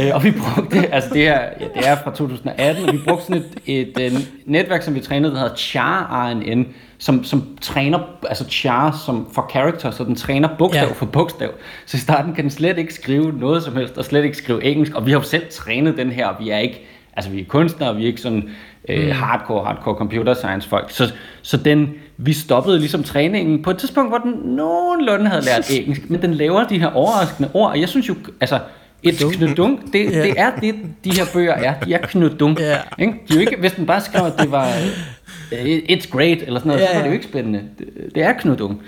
[0.00, 3.24] Øh, og vi brugte, altså det her, ja, det er fra 2018, og vi brugte
[3.24, 6.66] sådan et, et, et netværk, som vi trænede, der hedder Char-RNN,
[6.98, 10.92] som, som træner, altså char som for character, så den træner bogstav ja.
[10.92, 11.50] for bogstav.
[11.86, 14.64] Så i starten kan den slet ikke skrive noget som helst, og slet ikke skrive
[14.64, 17.40] engelsk, og vi har jo selv trænet den her, og vi er ikke, altså vi
[17.40, 18.50] er kunstnere, vi er ikke sådan
[18.88, 19.12] øh, mm.
[19.12, 20.90] hardcore, hardcore computer science folk.
[20.90, 25.70] Så, så den, vi stoppede ligesom træningen på et tidspunkt, hvor den nogenlunde havde lært
[25.78, 28.60] engelsk, men den laver de her overraskende ord, og jeg synes jo, altså,
[29.02, 30.26] et knudung, det, yeah.
[30.26, 30.74] det er det,
[31.04, 31.80] de her bøger er.
[31.80, 32.58] De er knudung.
[32.60, 32.78] Yeah.
[32.98, 33.12] Ikke?
[33.12, 34.68] De er jo ikke, hvis den bare skrev, at det var
[35.52, 36.90] uh, it's great, eller sådan noget, yeah.
[36.90, 37.62] så var det jo ikke spændende.
[37.78, 38.82] Det, det er knudung.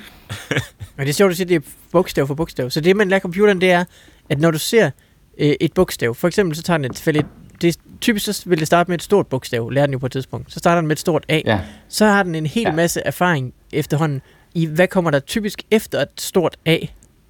[0.96, 1.60] Men det er sjovt, at sige, det er
[1.92, 2.70] bogstav for bogstav.
[2.70, 3.84] Så det, man lærer computeren, det er,
[4.30, 4.90] at når du ser
[5.38, 7.26] øh, et bogstav, for eksempel så tager den et tilfældigt
[7.62, 10.12] det, typisk så vil det starte med et stort bogstav, lærer den jo på et
[10.12, 10.52] tidspunkt.
[10.52, 11.40] Så starter den med et stort A.
[11.46, 11.60] Ja.
[11.88, 12.72] Så har den en hel ja.
[12.72, 14.22] masse erfaring efterhånden
[14.54, 16.76] i, hvad kommer der typisk efter et stort A.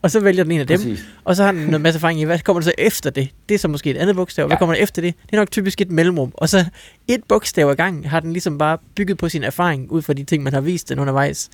[0.03, 1.05] og så vælger den en af dem, Præcis.
[1.25, 3.29] og så har den en masse erfaring i, hvad kommer der så efter det?
[3.49, 4.47] Det er så måske et andet bogstav.
[4.47, 4.59] Hvad Ja.
[4.59, 5.15] kommer der efter det?
[5.23, 6.33] Det er nok typisk et mellemrum.
[6.35, 6.65] Og så
[7.09, 10.25] et bogstav ad gangen har den ligesom bare bygget på sin erfaring, ud fra de
[10.25, 11.51] ting, man har vist den undervejs.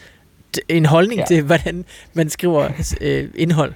[0.69, 1.21] En holdning.
[1.21, 1.25] Ja.
[1.27, 2.69] til, hvordan man skriver
[3.01, 3.73] øh, indhold.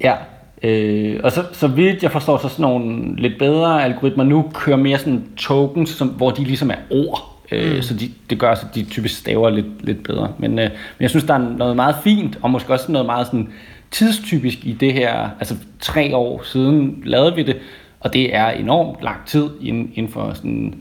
[0.00, 0.16] Ja,
[0.62, 4.76] øh, og så, så vidt jeg forstår, så sådan nogle lidt bedre algoritmer nu kører
[4.76, 7.28] mere sådan tokens, som, hvor de ligesom er ord.
[7.52, 7.82] Øh, Mm.
[7.82, 10.32] Så de, det gør, så de typisk staver lidt, lidt bedre.
[10.38, 13.26] Men, øh, men jeg synes, der er noget meget fint, og måske også noget meget
[13.26, 13.48] sådan
[13.90, 15.30] tidstypisk i det her.
[15.38, 17.56] Altså tre år siden lavede vi det,
[18.00, 20.74] og det er enormt lang tid inden, inden for sådan,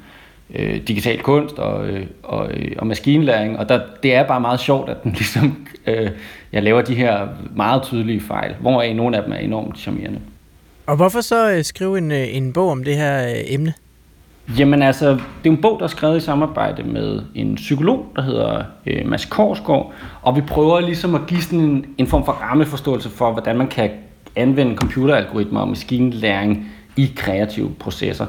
[0.56, 4.60] øh, digital kunst og, øh, og, øh, og maskinlæring, og der, det er bare meget
[4.60, 6.10] sjovt, at den ligesom, øh,
[6.54, 10.20] jeg laver de her meget tydelige fejl, hvoraf nogle af dem er enormt charmerende.
[10.88, 13.74] Og hvorfor så øh, skrive en, øh, en bog om det her øh, emne?
[14.58, 18.22] Jamen altså, det er en bog, der er skrevet i samarbejde med en psykolog, der
[18.22, 22.32] hedder øh, Mads Korsgaard, og vi prøver ligesom at give sådan en, en form for
[22.32, 23.90] rammeforståelse for, hvordan man kan
[24.36, 28.26] anvende computeralgoritmer og maskinlæring i kreative processer.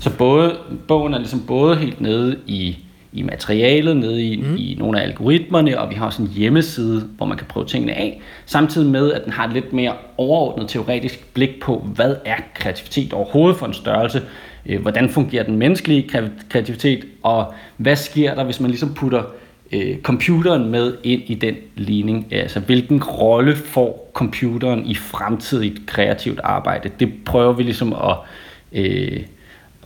[0.00, 0.56] Så både,
[0.88, 2.78] bogen er ligesom både helt nede i,
[3.12, 4.56] i materialet, nede i, mm.
[4.58, 7.94] i nogle af algoritmerne, og vi har også en hjemmeside, hvor man kan prøve tingene
[7.94, 12.36] af, samtidig med, at den har et lidt mere overordnet teoretisk blik på, hvad er
[12.54, 14.22] kreativitet overhovedet for en størrelse,
[14.66, 19.22] øh, hvordan fungerer den menneskelige kre- kreativitet, og hvad sker der, hvis man ligesom putter
[19.72, 22.26] øh, computeren med ind i den ligning.
[22.32, 26.90] Altså, hvilken rolle får computeren i fremtidigt kreativt arbejde?
[27.00, 28.16] Det prøver vi ligesom at,
[28.72, 29.20] øh,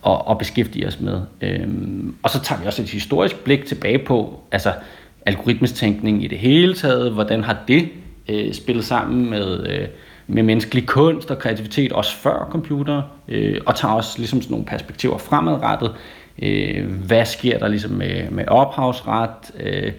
[0.07, 1.21] at, at beskæftige os med.
[1.41, 4.73] Øhm, og så tager vi også et historisk blik tilbage på, altså
[5.27, 7.89] algoritmisk tænkning i det hele taget, hvordan har det
[8.29, 9.89] øh, spillet sammen med, øh,
[10.27, 14.67] med menneskelig kunst og kreativitet, også før computer, øh, og tager også ligesom sådan nogle
[14.67, 15.95] perspektiver fremadrettet.
[16.43, 19.31] Øh, hvad sker der ligesom med, med ophavsret?
[19.61, 19.93] Øh,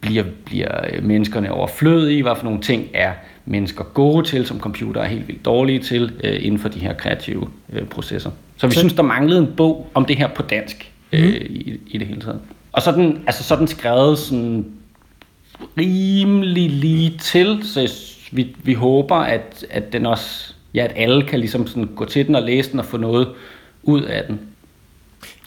[0.00, 2.22] bliver, bliver menneskerne overflødige?
[2.22, 3.12] Hvad for nogle ting er
[3.44, 6.94] mennesker gode til, som computer er helt vildt dårlige til øh, inden for de her
[6.94, 8.30] kreative øh, processer?
[8.56, 11.80] Så vi Så- synes, der manglede en bog om det her på dansk øh, i,
[11.86, 12.40] i det hele taget.
[12.72, 14.64] Og så er den, altså, så den skrevet sådan
[15.78, 17.92] rimelig lige til, så
[18.32, 22.26] vi, vi håber, at, at den også, ja, at alle kan ligesom sådan gå til
[22.26, 23.28] den og læse den og få noget
[23.82, 24.40] ud af den.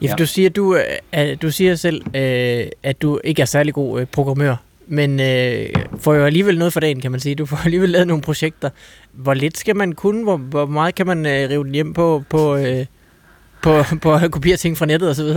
[0.02, 0.16] Ja, for Ja.
[0.16, 0.78] du siger, du,
[1.16, 4.56] øh, du siger selv, øh, at du ikke er særlig god øh, programmør,
[4.88, 5.65] men øh,
[6.00, 7.36] får jo alligevel noget for dagen, kan man sige.
[7.36, 8.69] Du får alligevel lavet nogle projekter.
[9.12, 10.24] Hvor lidt skal man kunne?
[10.24, 12.86] Hvor, hvor meget kan man øh, rive den hjem på, på, øh,
[13.63, 15.28] på, på at kopiere ting fra nettet osv.?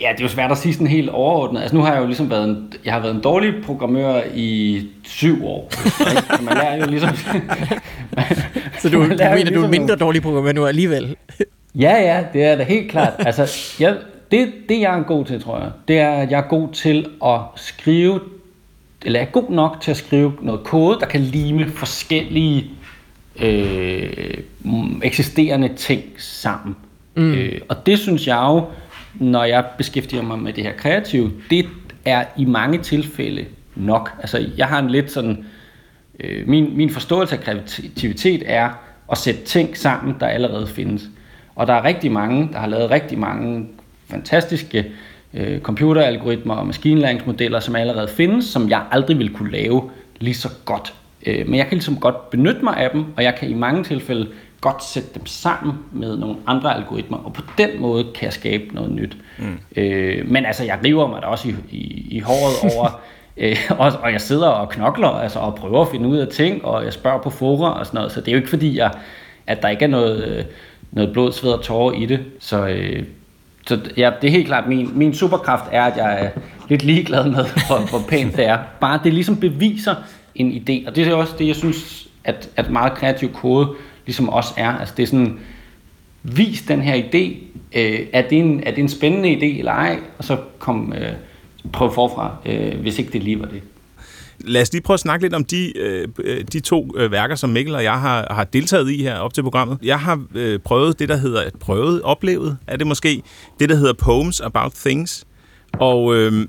[0.00, 1.60] Ja, det er jo svært at sige sådan helt overordnet.
[1.60, 4.82] Altså nu har jeg jo ligesom været en, jeg har været en dårlig programmør i
[5.04, 5.70] syv år.
[6.10, 6.22] ikke?
[6.36, 7.16] Så man lærer jo ligesom...
[8.78, 11.16] Så du, du mener, du er ligesom mindre dårlig programmør nu alligevel?
[11.74, 13.12] Ja, ja, det er da helt klart.
[13.18, 13.96] Altså, jeg,
[14.32, 17.06] det, det jeg er god til, tror jeg, det er, at jeg er god til
[17.24, 18.20] at skrive,
[19.04, 22.70] eller jeg er god nok til at skrive noget kode, der kan lime forskellige
[23.42, 26.76] øh, mm, eksisterende ting sammen.
[27.14, 27.32] Mm.
[27.34, 28.64] Øh, og det synes jeg jo,
[29.14, 31.66] når jeg beskæftiger mig med det her kreative, det
[32.04, 34.10] er i mange tilfælde nok.
[34.20, 35.46] Altså, jeg har en lidt sådan,
[36.20, 38.70] øh, min, min forståelse af kreativitet er
[39.12, 41.02] at sætte ting sammen, der allerede findes.
[41.54, 43.66] Og der er rigtig mange, der har lavet rigtig mange
[44.12, 44.92] fantastiske
[45.34, 50.48] øh, computeralgoritmer og maskinlæringsmodeller, som allerede findes, som jeg aldrig vil kunne lave lige så
[50.64, 50.94] godt.
[51.26, 53.84] Øh, men jeg kan ligesom godt benytte mig af dem, og jeg kan i mange
[53.84, 54.28] tilfælde
[54.60, 58.64] godt sætte dem sammen med nogle andre algoritmer, og på den måde kan jeg skabe
[58.74, 59.16] noget nyt.
[59.38, 59.58] Mm.
[59.76, 63.00] Øh, men altså, jeg river mig da også i, i, i håret over,
[63.36, 66.64] øh, og, og jeg sidder og knokler altså, og prøver at finde ud af ting,
[66.64, 68.90] og jeg spørger på fora og sådan noget, så det er jo ikke fordi, jeg,
[69.46, 70.44] at der ikke er noget, øh,
[70.90, 72.20] noget blod, sved og tårer i det.
[72.40, 73.02] Så, øh,
[73.66, 76.30] så ja, det er helt klart, min, min superkraft er, at jeg er
[76.68, 78.58] lidt ligeglad med, hvor, hvor pænt det er.
[78.80, 79.94] Bare det ligesom beviser
[80.34, 83.68] en idé, og det er også det, jeg synes, at, at meget kreativ kode
[84.06, 84.70] ligesom også er.
[84.70, 85.38] Altså det er sådan,
[86.22, 87.36] vis den her idé,
[87.78, 91.12] øh, er, det en, er det en spændende idé eller ej, og så kom, øh,
[91.72, 93.62] prøv forfra, øh, hvis ikke det lige var det.
[94.44, 97.34] Lad os lige prøve at snakke lidt om de, øh, øh, de to øh, værker,
[97.34, 99.78] som Mikkel og jeg har, har deltaget i her op til programmet.
[99.82, 103.22] Jeg har øh, prøvet det, der hedder, prøvet, oplevet, er det måske,
[103.60, 105.26] det, der hedder Poems About Things.
[105.72, 106.46] Og øh,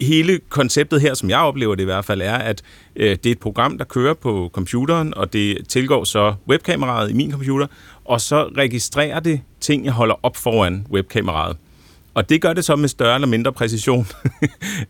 [0.00, 2.62] hele konceptet her, som jeg oplever det i hvert fald, er, at
[2.96, 7.12] øh, det er et program, der kører på computeren, og det tilgår så webkameraet i
[7.12, 7.66] min computer,
[8.04, 11.56] og så registrerer det ting, jeg holder op foran webkameraet.
[12.14, 14.06] Og det gør det så med større eller mindre præcision.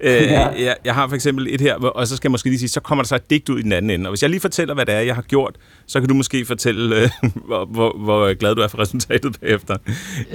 [0.01, 0.47] Øh, Ja.
[0.49, 2.81] jeg, jeg har for eksempel et her, og så skal jeg måske lige sige, så
[2.81, 4.07] kommer der så et digt ud i den anden ende.
[4.09, 5.57] Og hvis jeg lige fortæller, hvad det er, jeg har gjort,
[5.87, 7.11] så kan du måske fortælle, øh,
[7.47, 9.77] hvor, hvor, hvor glad du er for resultatet bagefter.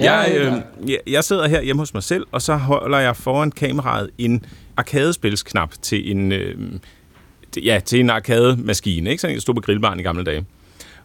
[0.00, 3.16] Ja, jeg, øh, jeg, jeg sidder her hjemme hos mig selv, og så holder jeg
[3.16, 4.44] foran kameraet en
[4.76, 6.54] arkadespilsknap til en, øh,
[7.64, 9.20] ja, til en arcade-maskine, ikke?
[9.20, 10.44] Sådan en, der stod på grillbaren i gamle dage.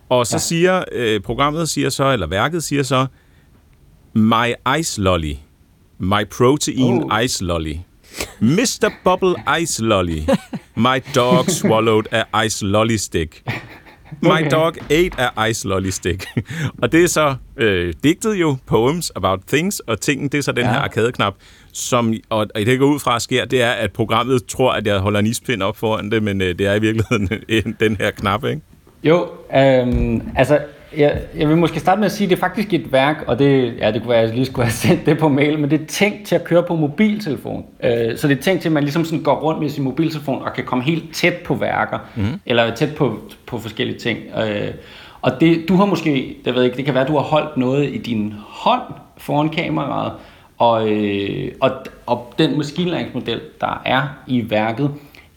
[0.10, 0.39] Og så ja.
[0.39, 3.06] siger øh, programmet, siger så, eller værket siger så,
[4.13, 5.34] My Ice Lolly.
[6.02, 7.24] My Protein oh.
[7.24, 7.86] Ice Lolly.
[8.42, 8.92] Mr.
[9.04, 10.26] Bubble Ice Lolly.
[10.76, 13.44] My dog swallowed a ice lolly stick.
[14.22, 14.50] My okay.
[14.50, 16.26] dog ate a ice lolly stick.
[16.82, 20.52] og det er så øh, digtet jo, Poems About Things, og tingen, det er så
[20.52, 20.72] den ja.
[20.72, 21.34] her arkadeknap,
[21.74, 25.20] som, og det går ud fra sker, det er, at programmet tror, at jeg holder
[25.20, 28.62] en ispind op foran det, men øh, det er i virkeligheden den her knap, ikke?
[29.04, 30.60] Jo, øhm, altså
[30.98, 33.40] jeg, jeg vil måske starte med at sige, at det er faktisk et værk, og
[33.40, 35.72] det, ja, det kunne være, at jeg lige skulle have sendt det på mail, men
[35.72, 37.66] det er tænkt til at køre på mobiltelefon.
[37.84, 40.42] Øh, så det er tænkt til, at man ligesom sådan går rundt med sin mobiltelefon
[40.42, 42.40] og kan komme helt tæt på værker, mm.
[42.46, 44.20] eller tæt på, på forskellige ting.
[44.48, 44.72] Øh,
[45.22, 47.58] og det, du har måske, det ved ikke, det kan være, at du har holdt
[47.58, 48.82] noget i din hånd
[49.18, 50.12] foran kameraet,
[50.58, 51.72] og, øh, og,
[52.06, 54.92] og den maskinlæringsmodel, der er i værket,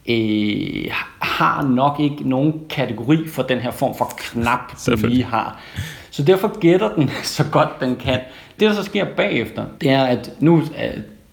[0.09, 5.61] øh, har nok ikke nogen kategori for den her form for knap, den lige har.
[6.11, 8.19] Så derfor gætter den så godt den kan.
[8.59, 10.63] Det, der så sker bagefter, det er, at nu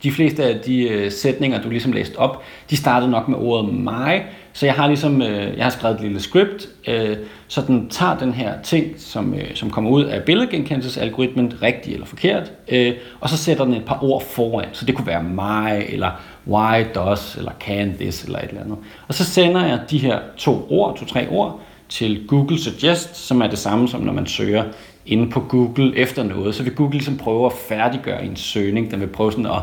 [0.03, 3.75] de fleste af de øh, sætninger, du ligesom læste op, de startede nok med ordet
[3.75, 7.17] mig, så jeg har ligesom, øh, jeg har skrevet et lille script, øh,
[7.49, 12.07] så den tager den her ting, som, øh, som kommer ud af billedgenkendelsesalgoritmen, rigtigt eller
[12.07, 14.69] forkert, øh, og så sætter den et par ord foran.
[14.73, 16.11] Så det kunne være mig, eller
[16.47, 18.79] why does, eller can this, eller et eller andet.
[19.09, 23.47] Og så sender jeg de her to ord, to-tre ord, til Google Suggest, som er
[23.47, 24.65] det samme som når man søger
[25.07, 26.55] inde på Google efter noget.
[26.55, 28.91] Så vil Google ligesom prøve at færdiggøre en søgning.
[28.91, 29.63] Den vil prøve sådan at,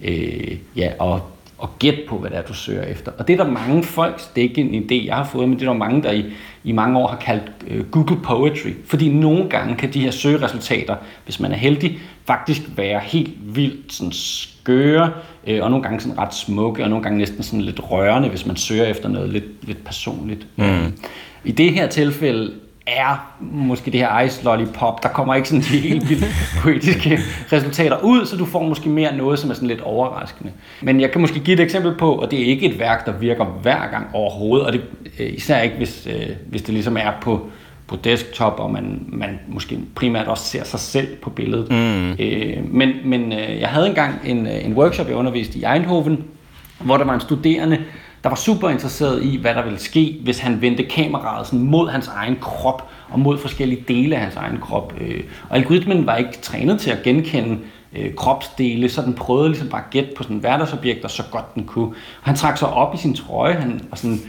[0.00, 1.20] øh, ja, at
[1.60, 3.12] og gætte på, hvad det er, du søger efter.
[3.18, 5.58] Og det er der mange folk, det er ikke en idé, jeg har fået, men
[5.58, 6.24] det er der mange, der i,
[6.64, 8.70] i mange år har kaldt øh, Google Poetry.
[8.84, 13.92] Fordi nogle gange kan de her søgeresultater, hvis man er heldig, faktisk være helt vildt
[13.92, 15.12] sådan skøre,
[15.46, 18.46] øh, og nogle gange sådan ret smukke, og nogle gange næsten sådan lidt rørende, hvis
[18.46, 20.46] man søger efter noget lidt, lidt personligt.
[20.56, 20.92] Mm.
[21.44, 22.52] I det her tilfælde
[22.96, 25.02] er måske det her Ice Lollipop.
[25.02, 26.24] Der kommer ikke sådan de helt vildt
[26.62, 27.18] poetiske
[27.52, 30.52] resultater ud, så du får måske mere noget, som er sådan lidt overraskende.
[30.82, 33.12] Men jeg kan måske give et eksempel på, og det er ikke et værk, der
[33.12, 34.82] virker hver gang overhovedet, og det
[35.18, 37.46] øh, især ikke, hvis, øh, hvis det ligesom er på,
[37.86, 41.70] på desktop, og man, man måske primært også ser sig selv på billedet.
[41.70, 42.10] Mm.
[42.10, 46.24] Øh, men men øh, jeg havde engang en, en workshop, jeg underviste i Eindhoven,
[46.78, 47.78] hvor der var en studerende,
[48.22, 51.88] der var super interesseret i, hvad der ville ske, hvis han vendte kameraet sådan mod
[51.88, 54.94] hans egen krop og mod forskellige dele af hans egen krop.
[55.00, 57.58] Øh, og algoritmen var ikke trænet til at genkende
[57.96, 61.64] øh, kropsdele, så den prøvede ligesom bare at gætte på sådan hverdagsobjekter så godt den
[61.64, 61.94] kunne.
[62.22, 64.20] Han trak sig op i sin trøje, han var sådan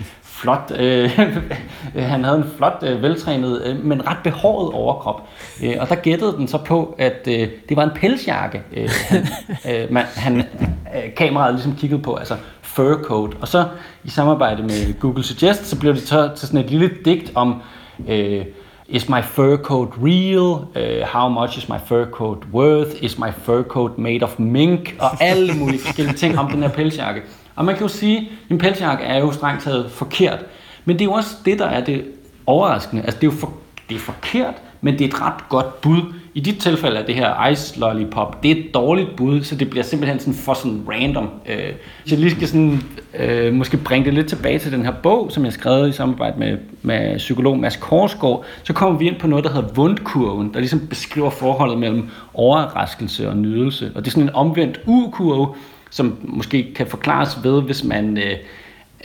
[0.42, 1.10] flot, øh,
[2.12, 5.30] han havde en flot, øh, veltrænet, øh, men ret behåret overkrop.
[5.64, 9.28] Øh, og der gættede den så på, at øh, det var en pelsjakke, øh, han,
[9.72, 12.16] øh, man, han, øh, kameraet ligesom kiggede på.
[12.16, 12.36] Altså
[12.76, 13.38] fur coat.
[13.42, 13.68] Og så
[14.04, 17.62] i samarbejde med Google Suggest, så blev det så til sådan et lille digt om,
[18.00, 18.46] uh,
[18.88, 20.40] is my fur coat real?
[20.40, 23.04] Uh, how much is my fur coat worth?
[23.04, 24.96] Is my fur coat made of mink?
[25.00, 27.22] Og alle mulige forskellige ting om den her pelsjakke.
[27.56, 30.40] Og man kan jo sige, at en pelsjakke er jo strengt taget forkert.
[30.86, 32.06] Men det er jo også det, der er det
[32.46, 33.02] overraskende.
[33.04, 33.54] Altså det er jo for,
[33.90, 36.02] det er forkert, men det er et ret godt bud.
[36.34, 39.70] I dit tilfælde er det her Ice Lollipop, det er et dårligt bud, så det
[39.70, 41.30] bliver simpelthen sådan for sådan random.
[41.50, 41.74] Øh,
[42.06, 42.82] så jeg lige skal sådan,
[43.20, 46.40] øh, måske bringe det lidt tilbage til den her bog, som jeg skrev i samarbejde
[46.40, 50.60] med, med psykolog Mads Korsgaard, så kommer vi ind på noget, der hedder vundkurven, der
[50.60, 53.92] ligesom beskriver forholdet mellem overraskelse og nydelse.
[53.96, 55.56] Og det er sådan en omvendt U-kurve,
[55.90, 58.18] som måske kan forklares ved, hvis man...
[58.18, 58.36] Øh,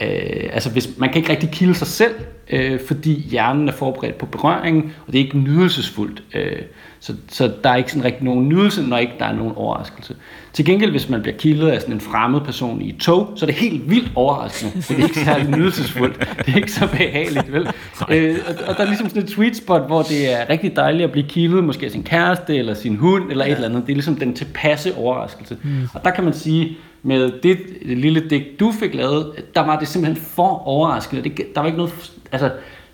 [0.01, 2.15] Øh, altså hvis, man kan ikke rigtig kilde sig selv,
[2.49, 6.23] øh, fordi hjernen er forberedt på berøringen, og det er ikke nydelsesfuldt.
[6.33, 6.61] Øh,
[6.99, 10.15] så, så der er ikke sådan rigtig nogen nydelse, når ikke der er nogen overraskelse.
[10.53, 13.45] Til gengæld, hvis man bliver kildet af sådan en fremmed person i et tog, så
[13.45, 14.73] er det helt vildt overraskende.
[14.75, 16.19] Det er ikke særlig nydelsesfuldt.
[16.19, 17.67] Det er ikke så behageligt, vel?
[18.09, 21.03] Øh, og, og der er ligesom sådan et sweet spot, hvor det er rigtig dejligt
[21.03, 23.81] at blive kildet, måske af sin kæreste, eller sin hund, eller et eller andet.
[23.81, 25.57] Det er ligesom den tilpasse overraskelse.
[25.63, 25.87] Mm.
[25.93, 29.87] Og der kan man sige, med det lille digt, du fik lavet, der var det
[29.87, 31.23] simpelthen for overraskende.
[31.23, 32.51] Det, der var ikke noget, altså,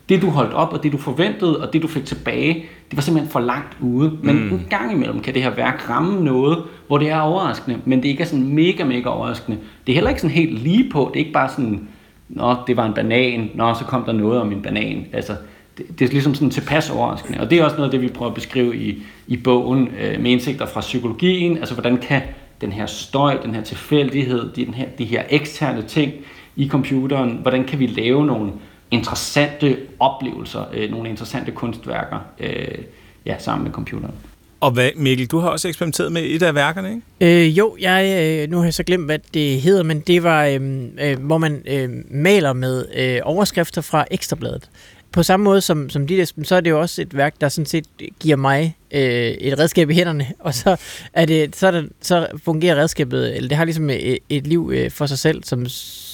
[0.10, 2.54] det du holdt op, og det du forventede, og det du fik tilbage,
[2.90, 4.18] det var simpelthen for langt ude.
[4.24, 4.54] Men mm.
[4.54, 8.10] en gang imellem kan det her værk ramme noget, hvor det er overraskende, men det
[8.10, 9.58] ikke er sådan mega, mega overraskende.
[9.88, 11.12] Det er heller ikke sådan helt lige på.
[11.14, 11.88] Det er ikke bare sådan,
[12.30, 15.06] nå, det var en banan, nå, så kom der noget om en banan.
[15.14, 15.34] Altså,
[15.78, 17.40] det, det er ligesom sådan tilpas overraskende.
[17.40, 20.22] Og det er også noget af det, vi prøver at beskrive i, i bogen øh,
[20.22, 21.58] med indsigter fra psykologien.
[21.58, 22.22] Altså, hvordan kan
[22.64, 26.14] den her støj, den her tilfældighed, den her, de her eksterne ting
[26.56, 28.52] i computeren, hvordan kan vi lave nogle
[28.92, 32.78] interessante oplevelser, øh, nogle interessante kunstværker øh,
[33.26, 34.14] ja, sammen med computeren.
[34.60, 37.46] Og hvad, Mikkel, du har også eksperimenteret med et af værkerne, ikke?
[37.46, 40.46] Øh, jo, jeg, øh, nu har jeg så glemt, hvad det hedder, men det var,
[40.46, 40.60] øh,
[41.02, 44.70] øh, hvor man øh, maler med øh, overskrifter fra Ekstrabladet.
[45.14, 47.50] På samme måde som, som dit, Esben, så er det jo også et værk, der
[47.50, 47.86] sådan set
[48.20, 50.76] giver mig øh, et redskab i hænderne, og så,
[51.14, 54.72] er det, så, er det, så fungerer redskabet, eller det har ligesom et, et liv
[54.74, 55.66] øh, for sig selv, som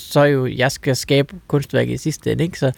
[0.09, 2.43] så jo jeg skal skabe kunstværket i sidste ende.
[2.43, 2.59] Ikke?
[2.59, 2.71] Så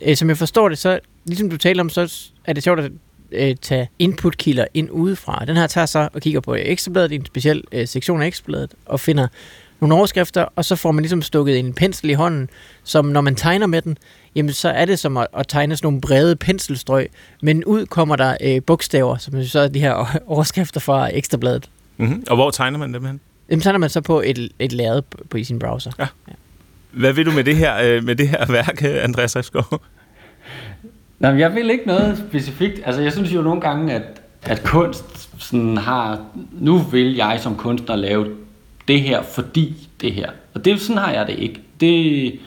[0.00, 2.92] øh, som jeg forstår det, så ligesom du taler om, så er det sjovt at
[3.32, 5.44] øh, tage inputkilder ind udefra.
[5.44, 8.70] Den her tager så og kigger på Ekstrabladet, i en speciel øh, sektion af Ekstrabladet,
[8.86, 9.28] og finder
[9.80, 12.48] nogle overskrifter, og så får man ligesom stukket en pensel i hånden,
[12.84, 13.98] som når man tegner med den,
[14.34, 17.10] jamen så er det som at, at tegne sådan nogle brede penselstrøg,
[17.42, 19.92] men ud kommer der øh, bogstaver, som så er de her
[20.26, 21.70] overskrifter fra Ekstrabladet.
[21.96, 22.24] Mm-hmm.
[22.30, 23.20] Og hvor tegner man dem hen?
[23.50, 25.90] Dem tegner man så på et, et lærred på, på i sin browser.
[25.98, 26.06] Ja.
[26.28, 26.32] ja.
[26.90, 29.82] Hvad vil du med det her, øh, med det her værk, Andreas Refskov?
[31.18, 32.80] Nej, jeg vil ikke noget specifikt.
[32.84, 34.02] Altså, jeg synes jo nogle gange, at,
[34.42, 36.24] at kunst sådan har...
[36.52, 38.26] Nu vil jeg som kunstner lave
[38.90, 40.30] det her, fordi det her.
[40.54, 41.60] Og det, sådan har jeg det ikke.
[41.80, 42.38] Det,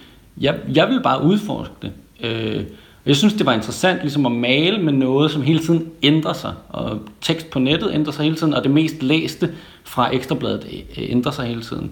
[0.41, 1.91] jeg, jeg vil bare udforske det.
[2.21, 2.63] Øh,
[3.05, 6.53] jeg synes, det var interessant ligesom at male med noget, som hele tiden ændrer sig.
[6.69, 9.51] Og tekst på nettet ændrer sig hele tiden, og det mest læste
[9.83, 11.91] fra Ekstrabladet øh, ændrer sig hele tiden.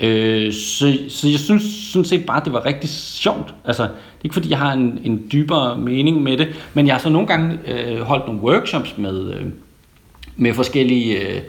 [0.00, 3.54] Øh, så, så jeg synes sådan set bare, det var rigtig sjovt.
[3.64, 6.94] Altså, det er ikke fordi, jeg har en, en dybere mening med det, men jeg
[6.94, 9.46] har så nogle gange øh, holdt nogle workshops med, øh,
[10.36, 11.40] med forskellige, øh,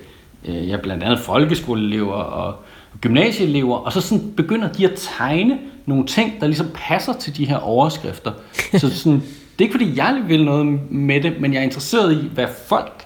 [0.48, 2.56] øh ja, blandt andet folkeskoleelever og,
[3.02, 7.46] gymnasieelever, og så sådan begynder de at tegne nogle ting, der ligesom passer til de
[7.46, 8.32] her overskrifter.
[8.78, 12.14] så sådan, det er ikke fordi, jeg vil noget med det, men jeg er interesseret
[12.14, 13.06] i, hvad folk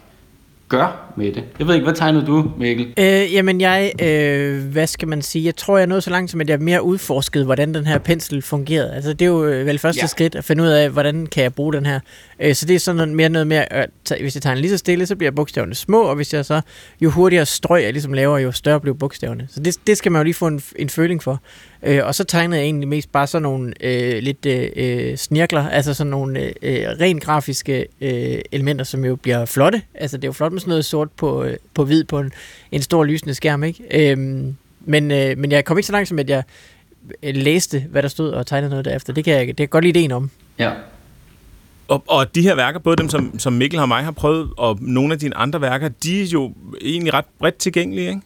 [0.67, 1.43] gør med det.
[1.60, 2.93] Jeg ved ikke, hvad tegnede du, Mikkel?
[2.99, 6.41] Øh, jamen jeg, øh, hvad skal man sige, jeg tror, jeg nåede så langt som,
[6.41, 8.93] at jeg mere udforsket, hvordan den her pensel fungerede.
[8.95, 10.08] Altså det er jo øh, vel første ja.
[10.08, 11.99] skridt at finde ud af, hvordan kan jeg bruge den her.
[12.39, 15.05] Øh, så det er sådan mere noget mere, øh, hvis jeg tegner lige så stille,
[15.05, 16.62] så bliver bogstaverne små, og hvis jeg så,
[17.01, 19.47] jo hurtigere strøg jeg ligesom laver, jo større bliver bogstaverne.
[19.51, 21.41] Så det, det skal man jo lige få en, en føling for.
[21.84, 25.69] Øh, og så tegnede jeg egentlig mest bare sådan nogle øh, lidt øh, øh snirkler,
[25.69, 29.82] altså sådan nogle øh, øh, rent grafiske øh, elementer, som jo bliver flotte.
[29.95, 32.31] Altså det er jo flot med sådan noget sort på, øh, på hvid på en,
[32.71, 34.11] en stor lysende skærm, ikke?
[34.11, 36.43] Øhm, men, øh, men jeg kom ikke så langt som, at jeg
[37.23, 39.13] øh, læste, hvad der stod og tegnede noget derefter.
[39.13, 40.29] Det kan jeg, det kan jeg godt lide ideen om.
[40.59, 40.71] Ja.
[41.87, 44.77] Og, og de her værker, både dem, som, som Mikkel og mig har prøvet, og
[44.81, 48.21] nogle af dine andre værker, de er jo egentlig ret bredt tilgængelige, ikke?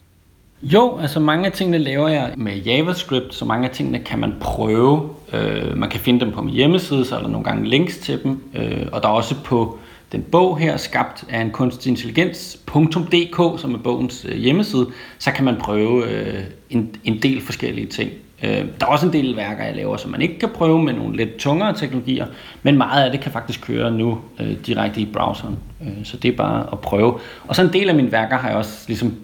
[0.62, 4.34] Jo, altså mange af tingene laver jeg med JavaScript, så mange af tingene kan man
[4.40, 5.10] prøve.
[5.32, 8.22] Øh, man kan finde dem på min hjemmeside, så er der nogle gange links til
[8.22, 8.42] dem.
[8.54, 9.78] Øh, og der er også på
[10.14, 14.86] den bog her, skabt af en kunstig intelligens.dk, som er bogens øh, hjemmeside,
[15.18, 18.10] så kan man prøve øh, en, en del forskellige ting.
[18.42, 20.92] Øh, der er også en del værker, jeg laver, som man ikke kan prøve med
[20.92, 22.26] nogle lidt tungere teknologier,
[22.62, 25.58] men meget af det kan faktisk køre nu øh, direkte i browseren.
[25.82, 27.18] Øh, så det er bare at prøve.
[27.48, 29.14] Og så en del af mine værker har jeg også ligesom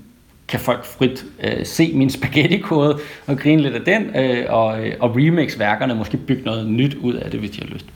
[0.48, 4.94] kan folk frit øh, se min spaghetti-kode og grine lidt af den, øh, og, øh,
[5.00, 7.86] og remix værkerne, måske bygge noget nyt ud af det, hvis de har lyst.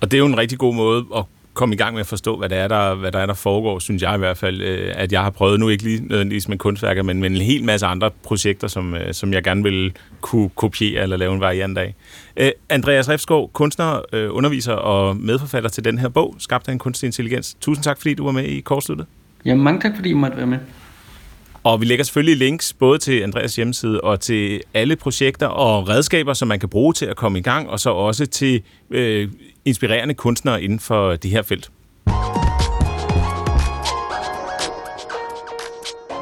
[0.00, 2.36] Og det er jo en rigtig god måde at komme i gang med at forstå,
[2.36, 4.92] hvad der er, der, hvad der, er, der foregår, synes jeg i hvert fald, øh,
[4.96, 7.86] at jeg har prøvet, nu ikke lige nødvendigvis med kunstværker, men med en hel masse
[7.86, 11.94] andre projekter, som, øh, som jeg gerne vil kunne kopiere eller lave en variant af.
[12.36, 17.06] Øh, Andreas Refskov, kunstner, underviser og medforfatter til den her bog, Skabt af en kunstig
[17.06, 17.56] intelligens.
[17.60, 19.06] Tusind tak, fordi du var med i Kortsluttet.
[19.44, 20.58] Ja, mange tak, fordi I måtte være med.
[21.62, 26.34] Og vi lægger selvfølgelig links både til Andreas hjemmeside og til alle projekter og redskaber,
[26.34, 29.28] som man kan bruge til at komme i gang, og så også til øh,
[29.64, 31.70] inspirerende kunstnere inden for det her felt.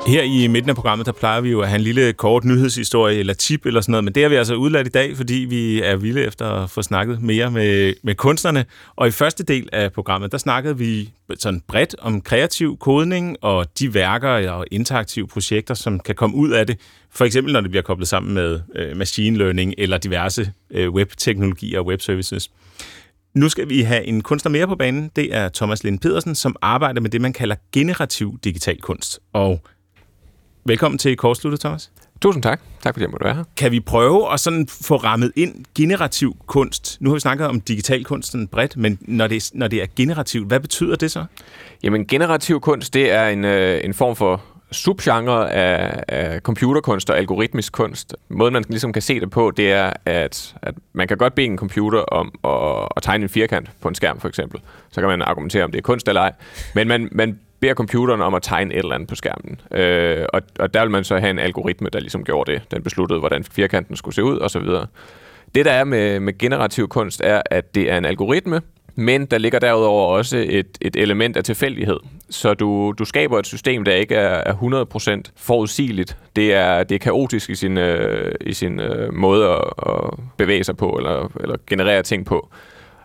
[0.08, 3.18] Her i midten af programmet, der plejer vi jo at have en lille kort nyhedshistorie
[3.18, 5.82] eller tip eller sådan noget, men det har vi altså udladt i dag, fordi vi
[5.82, 8.64] er vilde efter at få snakket mere med, med kunstnerne.
[8.96, 13.66] Og i første del af programmet, der snakkede vi sådan bredt om kreativ kodning og
[13.78, 16.78] de værker og interaktive projekter, som kan komme ud af det.
[17.10, 21.78] For eksempel når det bliver koblet sammen med øh, machine learning eller diverse øh, webteknologier
[21.78, 22.50] og webservices.
[23.38, 25.10] Nu skal vi have en kunstner mere på banen.
[25.16, 29.20] Det er Thomas Lind Pedersen, som arbejder med det, man kalder generativ digital kunst.
[29.32, 29.60] Og
[30.64, 31.90] velkommen til Kortsluttet, Thomas.
[32.22, 32.60] Tusind tak.
[32.82, 33.44] Tak fordi jeg måtte være her.
[33.56, 36.96] Kan vi prøve at sådan få rammet ind generativ kunst?
[37.00, 40.46] Nu har vi snakket om digital kunst bredt, men når det, når det er generativt,
[40.46, 41.24] hvad betyder det så?
[41.82, 47.18] Jamen, generativ kunst, det er en, øh, en form for subgenre af, af computerkunst og
[47.18, 48.16] algoritmisk kunst.
[48.28, 51.46] Måden, man ligesom kan se det på, det er, at, at man kan godt bede
[51.46, 54.60] en computer om at, at tegne en firkant på en skærm, for eksempel.
[54.90, 56.32] Så kan man argumentere, om det er kunst eller ej.
[56.74, 59.60] Men man, man beder computeren om at tegne et eller andet på skærmen.
[59.70, 62.62] Øh, og, og der vil man så have en algoritme, der ligesom gjorde det.
[62.70, 64.66] Den besluttede, hvordan firkanten skulle se ud, osv.
[65.54, 68.60] Det, der er med, med generativ kunst, er, at det er en algoritme,
[69.00, 71.96] men der ligger derudover også et, et element af tilfældighed.
[72.30, 76.16] Så du, du skaber et system, der ikke er, er 100% forudsigeligt.
[76.36, 80.64] Det er, det er kaotisk i sin, øh, i sin øh, måde at, at bevæge
[80.64, 82.48] sig på, eller, eller generere ting på.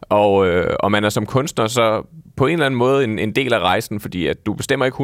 [0.01, 2.03] Og, øh, og man er som kunstner så
[2.37, 4.97] på en eller anden måde en, en del af rejsen, fordi at du bestemmer ikke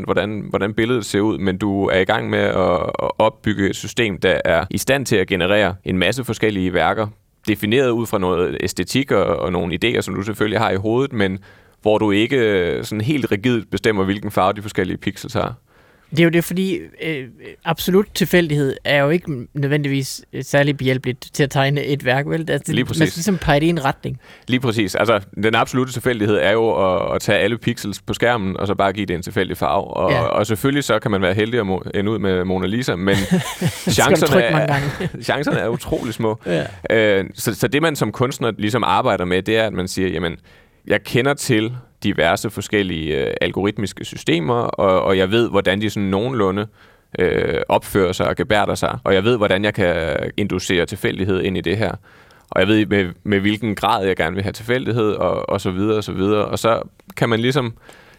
[0.00, 3.70] 100% hvordan, hvordan billedet ser ud, men du er i gang med at, at opbygge
[3.70, 7.06] et system, der er i stand til at generere en masse forskellige værker,
[7.48, 11.12] defineret ud fra noget æstetik og, og nogle idéer, som du selvfølgelig har i hovedet,
[11.12, 11.38] men
[11.82, 15.54] hvor du ikke sådan helt rigidt bestemmer, hvilken farve de forskellige pixels har.
[16.16, 17.28] Det er jo det, fordi øh,
[17.64, 22.50] absolut tilfældighed er jo ikke nødvendigvis særlig behjælpeligt til at tegne et værk, vel?
[22.50, 23.00] Altså, Lige præcis.
[23.00, 24.20] Man skal ligesom pege det i en retning.
[24.48, 24.94] Lige præcis.
[24.94, 28.74] Altså, den absolute tilfældighed er jo at, at tage alle pixels på skærmen, og så
[28.74, 29.84] bare give det en tilfældig farve.
[29.84, 30.20] Og, Ja.
[30.22, 33.16] og selvfølgelig så kan man være heldig at ende ud med Mona Lisa, men
[33.98, 34.80] chancerne, er,
[35.22, 36.38] chancerne er utrolig små.
[36.46, 36.64] Ja.
[36.90, 40.08] Øh, så, så det, man som kunstner ligesom arbejder med, det er, at man siger,
[40.08, 40.36] jamen,
[40.86, 41.72] jeg kender til
[42.04, 46.66] diverse forskellige øh, algoritmiske systemer, og, og jeg ved, hvordan de sådan nogenlunde
[47.18, 51.58] øh, opfører sig og gebærder sig, og jeg ved, hvordan jeg kan inducere tilfældighed ind
[51.58, 51.92] i det her.
[52.50, 55.70] Og jeg ved, med, med hvilken grad jeg gerne vil have tilfældighed, og, og så
[55.70, 56.44] videre, og så videre.
[56.44, 56.82] Og så
[57.16, 57.74] kan man ligesom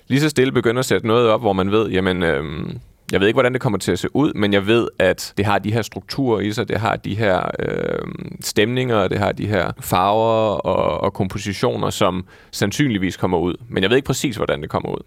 [0.07, 2.79] lige så stille begynde at sætte noget op, hvor man ved, jamen, øhm,
[3.11, 5.45] jeg ved ikke, hvordan det kommer til at se ud, men jeg ved, at det
[5.45, 7.99] har de her strukturer i sig, det har de her øh,
[8.41, 13.55] stemninger, det har de her farver og, og kompositioner, som sandsynligvis kommer ud.
[13.69, 15.01] Men jeg ved ikke præcis, hvordan det kommer ud.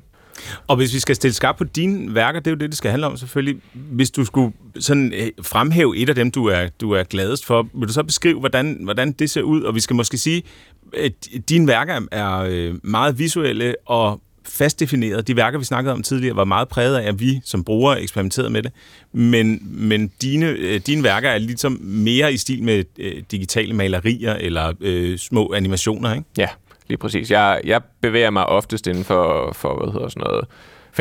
[0.66, 2.90] Og hvis vi skal stille skarp på dine værker, det er jo det, det skal
[2.90, 3.61] handle om selvfølgelig.
[3.72, 7.68] Hvis du skulle sådan øh, fremhæve et af dem, du er, du er gladest for,
[7.74, 9.62] vil du så beskrive, hvordan, hvordan det ser ud?
[9.62, 10.42] Og vi skal måske sige,
[10.96, 11.12] at
[11.49, 15.28] dine værker er øh, meget visuelle og fast defineret.
[15.28, 18.51] De værker, vi snakkede om tidligere, var meget præget af, at vi som brugere eksperimenterede
[18.51, 18.72] med det.
[19.12, 24.34] Men, men dine, øh, dine værker er ligesom mere i stil med øh, digitale malerier
[24.34, 26.26] eller øh, små animationer, ikke?
[26.38, 26.49] Ja,
[26.88, 27.30] lige præcis.
[27.30, 30.44] Jeg, jeg bevæger mig oftest inden for, for hvad hedder sådan noget,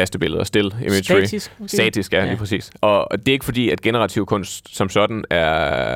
[0.02, 1.02] faste billeder, still imagery.
[1.02, 1.78] Statisk, måske?
[1.78, 2.26] Statisk, ja, Ja.
[2.26, 2.72] lige præcis.
[2.82, 5.38] Og det er ikke fordi, at generativ kunst som sådan er,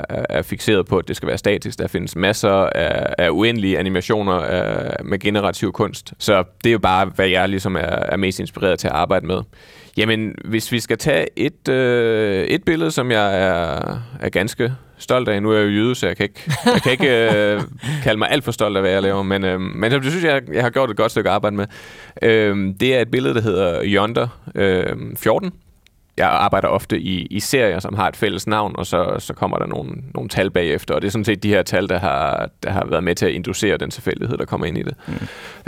[0.10, 1.80] er, er fixeret på, at det skal være statisk.
[1.80, 6.14] Der findes masser af, af uendelige animationer af, med generativ kunst.
[6.20, 9.26] Så det er jo bare, hvad jeg ligesom er, er mest inspireret til at arbejde
[9.28, 9.42] med.
[9.98, 13.80] Jamen, hvis vi skal tage et, øh, et billede, som jeg er,
[14.20, 15.42] er ganske stolt af.
[15.44, 17.62] Nu er jeg jo jøde, så jeg kan ikke, jeg kan ikke øh,
[18.04, 19.24] kalde mig alt for stolt af, hvad jeg laver.
[19.24, 21.66] Men, øh, men det synes jeg, jeg har gjort et godt stykke arbejde med.
[22.22, 25.52] Øh, det er et billede, der hedder Yonder øh, 14.
[26.22, 29.58] Jeg arbejder ofte i, i serier, som har et fælles navn, og så, så kommer
[29.58, 30.96] der nogle, nogle tal bagefter.
[30.96, 33.26] Og det er sådan set de her tal, der har, der har været med til
[33.26, 34.94] at inducere den tilfældighed, der kommer ind i det.
[35.08, 35.14] Mm.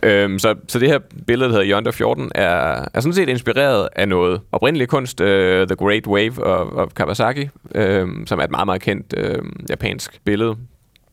[0.03, 3.89] Øhm, så, så det her billede, der hedder Yonder 14, er, er sådan set inspireret
[3.95, 8.51] af noget oprindelig kunst, uh, The Great Wave of, of Kawasaki, øh, som er et
[8.51, 10.55] meget, meget kendt øh, japansk billede.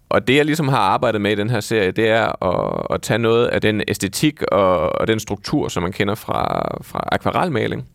[0.09, 3.03] Og det, jeg ligesom har arbejdet med i den her serie, det er at, at
[3.03, 7.87] tage noget af den æstetik og, og den struktur, som man kender fra, fra akvarelmaling,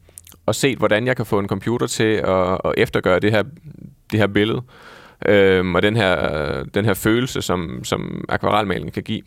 [0.46, 3.44] og set, hvordan jeg kan få en computer til at, at eftergøre det her,
[4.12, 4.62] det her billede,
[5.26, 9.22] øhm, og den her, den her følelse, som, som akvarelmaling kan give.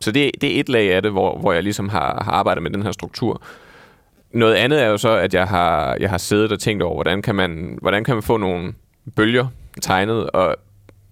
[0.00, 2.62] Så det, det er et lag af det, hvor, hvor jeg ligesom har, har arbejdet
[2.62, 3.42] med den her struktur.
[4.32, 7.22] Noget andet er jo så, at jeg har, jeg har siddet og tænkt over, hvordan
[7.22, 8.72] kan man, hvordan kan man få nogle
[9.16, 9.46] bølger
[9.82, 10.56] tegnet, og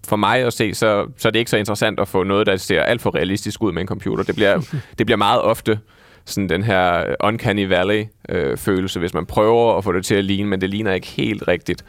[0.08, 2.56] for mig at se, så, så er det ikke så interessant at få noget, der
[2.56, 4.24] ser alt for realistisk ud med en computer.
[4.24, 5.78] Det bliver, det bliver meget ofte
[6.24, 10.24] sådan den her øh, uncanny valley-følelse, øh, hvis man prøver at få det til at
[10.24, 11.84] ligne, men det ligner ikke helt rigtigt.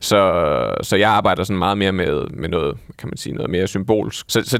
[0.00, 3.66] Så, så jeg arbejder sådan meget mere med, med noget, kan man sige, noget mere
[3.66, 4.24] symbolsk.
[4.28, 4.58] Så, så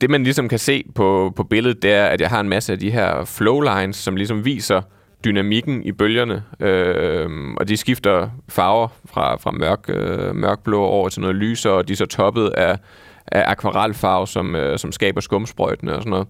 [0.00, 2.72] det, man ligesom kan se på, på billedet, det er, at jeg har en masse
[2.72, 4.82] af de her flow lines, som ligesom viser
[5.24, 11.20] dynamikken i bølgerne, øh, og de skifter farver fra, fra mørk, øh, mørkblå over til
[11.20, 12.78] noget lysere, og de er så toppet af,
[13.26, 16.26] af akvarelfarve, som, øh, som skaber skumsprøjtene og sådan noget.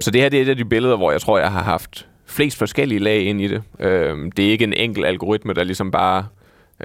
[0.00, 2.08] Så det her det er et af de billeder, hvor jeg tror, jeg har haft
[2.26, 3.62] flest forskellige lag ind i det.
[3.80, 6.26] Øh, det er ikke en enkelt algoritme, der ligesom bare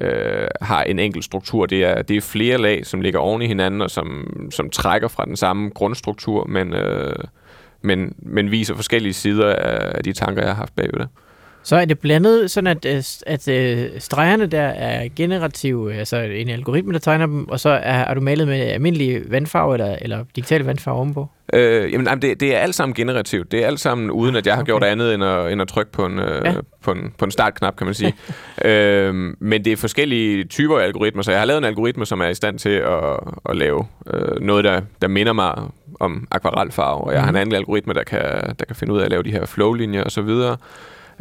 [0.01, 1.66] øh, har en enkelt struktur.
[1.66, 5.07] Det er, det er flere lag, som ligger oven i hinanden, og som, som trækker
[5.07, 7.16] fra den samme grundstruktur, men, øh,
[7.82, 9.55] men, men viser forskellige sider
[9.95, 11.07] af de tanker, jeg har haft bagved det.
[11.64, 16.49] Så er det blandet sådan, at, øh, at øh, stregerne der er generative, altså en
[16.49, 20.26] algoritme, der tegner dem, og så er, er du malet med almindelige vandfarver eller, eller
[20.36, 21.28] digitale vandfarver ovenpå?
[21.54, 23.52] Øh, jamen, jamen, det, det er alt sammen generativt.
[23.52, 24.70] Det er alt sammen uden, at jeg har Okay.
[24.72, 26.54] gjort andet end at, end at trykke på en, øh, Ja.
[26.84, 28.16] på, en, på en startknap, kan man sige.
[28.66, 32.22] øh, men det er forskellige typer af algoritmer, så jeg har lavet en algoritme, som
[32.22, 35.54] er i stand til at, at lave øh, noget, der, der minder mig
[35.99, 37.41] om akvarelfarve, og jeg har en Mhm.
[37.41, 38.22] anden algoritme, der kan,
[38.60, 40.58] der kan finde ud af at lave de her flowlinjer og så videre.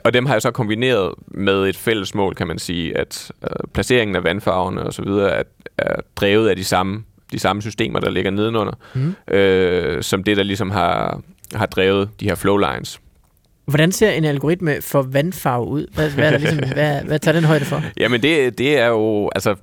[0.04, 3.48] Og dem har jeg så kombineret med et fælles mål, kan man sige, at øh,
[3.74, 5.42] placeringen af vandfarverne og så videre er,
[5.78, 9.34] er drevet af de samme, de samme systemer, der ligger nedenunder Mm.
[9.34, 11.20] øh, som det, der ligesom har,
[11.54, 13.00] har drevet de her flowlines.
[13.66, 15.86] Hvordan ser en algoritme for vandfarve ud?
[15.94, 17.82] Hvad, hvad, er der ligesom, hvad, hvad tager den højde for?
[17.96, 19.54] Jamen det, det er jo, altså,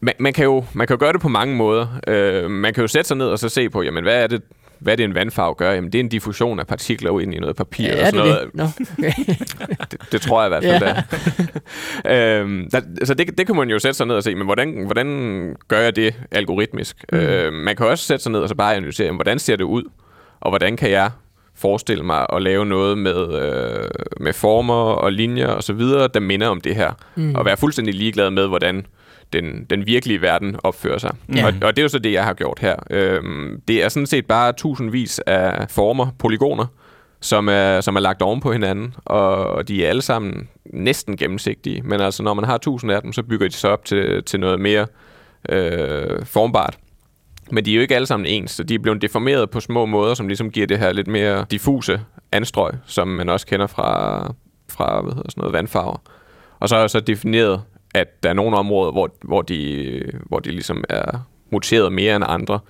[0.00, 1.86] man, man, kan jo, man kan jo gøre det på mange måder.
[2.06, 4.42] Øh, man kan jo sætte sig ned og så se på, jamen hvad er det,
[4.80, 5.72] hvad det en vandfarve gør?
[5.72, 7.84] Jamen det er en diffusion af partikler ind i noget papir.
[7.84, 8.46] Ja, og sådan det noget.
[8.46, 8.54] det?
[8.54, 8.64] Nå,
[8.98, 9.34] okay.
[9.90, 11.02] det, det tror jeg i hvert fald, ja.
[12.10, 14.44] det øhm, der, altså det, det kan man jo sætte sig ned og se, men
[14.44, 17.04] hvordan, hvordan gør jeg det algoritmisk?
[17.12, 17.18] Mm.
[17.18, 19.64] Øh, man kan også sætte sig ned og så bare analysere, jamen, hvordan ser det
[19.64, 19.82] ud?
[20.40, 21.10] Og hvordan kan jeg
[21.58, 23.88] forestille mig at lave noget med, øh,
[24.20, 26.92] med former og linjer og så videre, der minder om det her.
[27.14, 27.34] Mm.
[27.34, 28.86] Og være fuldstændig ligeglad med, hvordan
[29.32, 31.14] den, den virkelige verden opfører sig.
[31.36, 31.46] Ja.
[31.46, 32.76] Og, og det er jo så det, jeg har gjort her.
[32.90, 36.66] Øhm, det er sådan set bare tusindvis af former, polygoner,
[37.20, 41.82] som er, som er lagt oven på hinanden, og, de er alle sammen næsten gennemsigtige.
[41.82, 44.40] Men altså, når man har tusind af dem, så bygger de sig op til, til
[44.40, 44.86] noget mere
[45.48, 46.78] øh, formbart.
[47.50, 49.86] Men de er jo ikke alle sammen ens, så de er blevet deformeret på små
[49.86, 52.00] måder, som ligesom giver det her lidt mere diffuse
[52.32, 54.20] anstrøg, som man også kender fra,
[54.70, 56.02] fra hvad hedder sådan noget, vandfarver.
[56.60, 57.62] Og så er jeg så defineret,
[57.94, 62.24] at der er nogle områder, hvor, hvor, de, hvor de ligesom er muteret mere end
[62.28, 62.60] andre,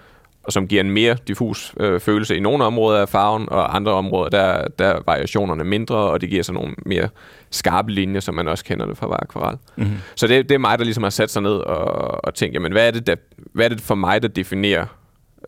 [0.42, 3.92] og som giver en mere diffus øh, følelse i nogle områder af farven, og andre
[3.92, 7.08] områder, der, der er variationerne mindre, og det giver så nogle mere
[7.50, 9.56] skarpe linjer, som man også kender det fra akvarel.
[9.76, 9.96] Mm-hmm.
[10.14, 12.72] Så det, det er mig, der ligesom har sat sig ned og, og tænkt, jamen
[12.72, 13.14] hvad er det, der,
[13.52, 14.86] hvad er det for mig, der definerer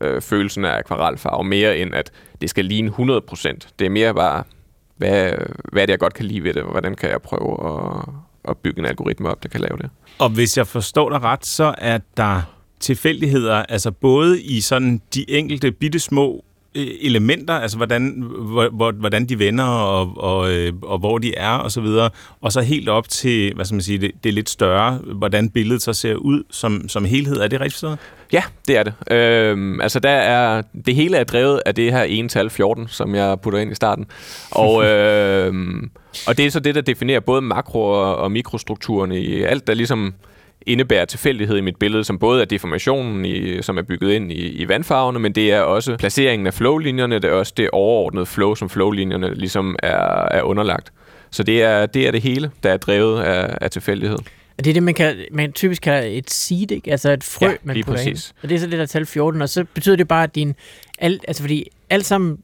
[0.01, 2.95] øh, følelsen af akvarelfarve, mere end at det skal ligne 100%.
[3.79, 4.45] Det er mere bare,
[4.97, 5.33] hvad,
[5.73, 8.09] hvad er det, jeg godt kan lide ved det, og hvordan kan jeg prøve at,
[8.49, 9.91] at bygge en algoritme op, der kan lave det.
[10.19, 12.43] Og hvis jeg forstår dig ret, så er der
[12.81, 16.45] tilfældigheder, altså både i sådan de enkelte bitte små
[16.75, 18.25] elementer, altså hvordan,
[18.73, 22.11] hvor, hvordan de vender og, og, øh, og hvor de er og så videre,
[22.41, 25.51] og så helt op til, hvad skal man sige, det, det er lidt større, hvordan
[25.51, 27.37] billedet så ser ud som, som helhed.
[27.37, 27.99] Er det rigtigt forstået?
[28.33, 28.95] Ja, det er det.
[29.11, 33.15] Øhm, altså der er, det hele er drevet af det her ene tal 14, som
[33.15, 34.07] jeg putter ind i starten.
[34.51, 35.91] Og, øhm,
[36.27, 39.75] og det er så det, der definerer både makro- og, og mikrostrukturerne i alt, der
[39.75, 40.15] ligesom
[40.67, 44.49] indebærer tilfældighed i mit billede, som både er deformationen, i, som er bygget ind i,
[44.49, 48.55] i vandfarverne, men det er også placeringen af flowlinjerne, det er også det overordnede flow,
[48.55, 50.93] som flowlinjerne ligesom er, er underlagt.
[51.31, 54.19] Så det er, det er det hele, der er drevet af, af tilfældighed.
[54.59, 56.91] Og det er det, man, kan, man typisk kalder et seed, ikke?
[56.91, 58.29] altså et frø, Ja, man lige putter præcis.
[58.29, 58.37] ind.
[58.43, 60.35] Og det er så det, der er tal 14, og så betyder det bare, at
[60.35, 60.55] din...
[60.99, 62.39] Alt, altså fordi alt sammen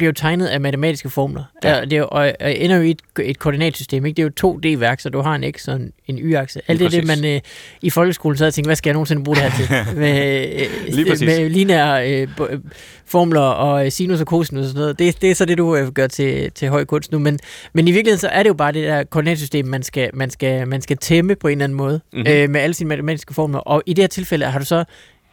[0.00, 1.44] bliver jo tegnet af matematiske formler.
[1.64, 1.80] Ja.
[1.80, 4.06] Det er jo, og, og ender jo i et, et koordinatsystem.
[4.06, 4.16] Ikke?
[4.16, 6.60] Det er jo 2D-værk, så du har en X og en, en Y-akse.
[6.68, 7.40] Alt det, det man øh,
[7.82, 9.96] i folkeskolen sad og tænkte, hvad skal jeg nogensinde bruge det her til?
[10.00, 11.26] med, øh, Lige præcis.
[11.26, 12.58] med lineære øh, øh,
[13.06, 14.98] formler og øh, sinus og cosinus og sådan noget.
[14.98, 17.18] Det, det er så det, du øh, gør til, til høj kunst nu.
[17.18, 17.38] Men,
[17.72, 20.68] men i virkeligheden så er det jo bare det der koordinatsystem, man skal, man skal,
[20.68, 22.18] man skal tæmme på en eller anden måde Mhm.
[22.20, 22.32] mm-hmm.
[22.34, 23.58] øh, med alle sine matematiske formler.
[23.58, 24.84] Og i det her tilfælde har du så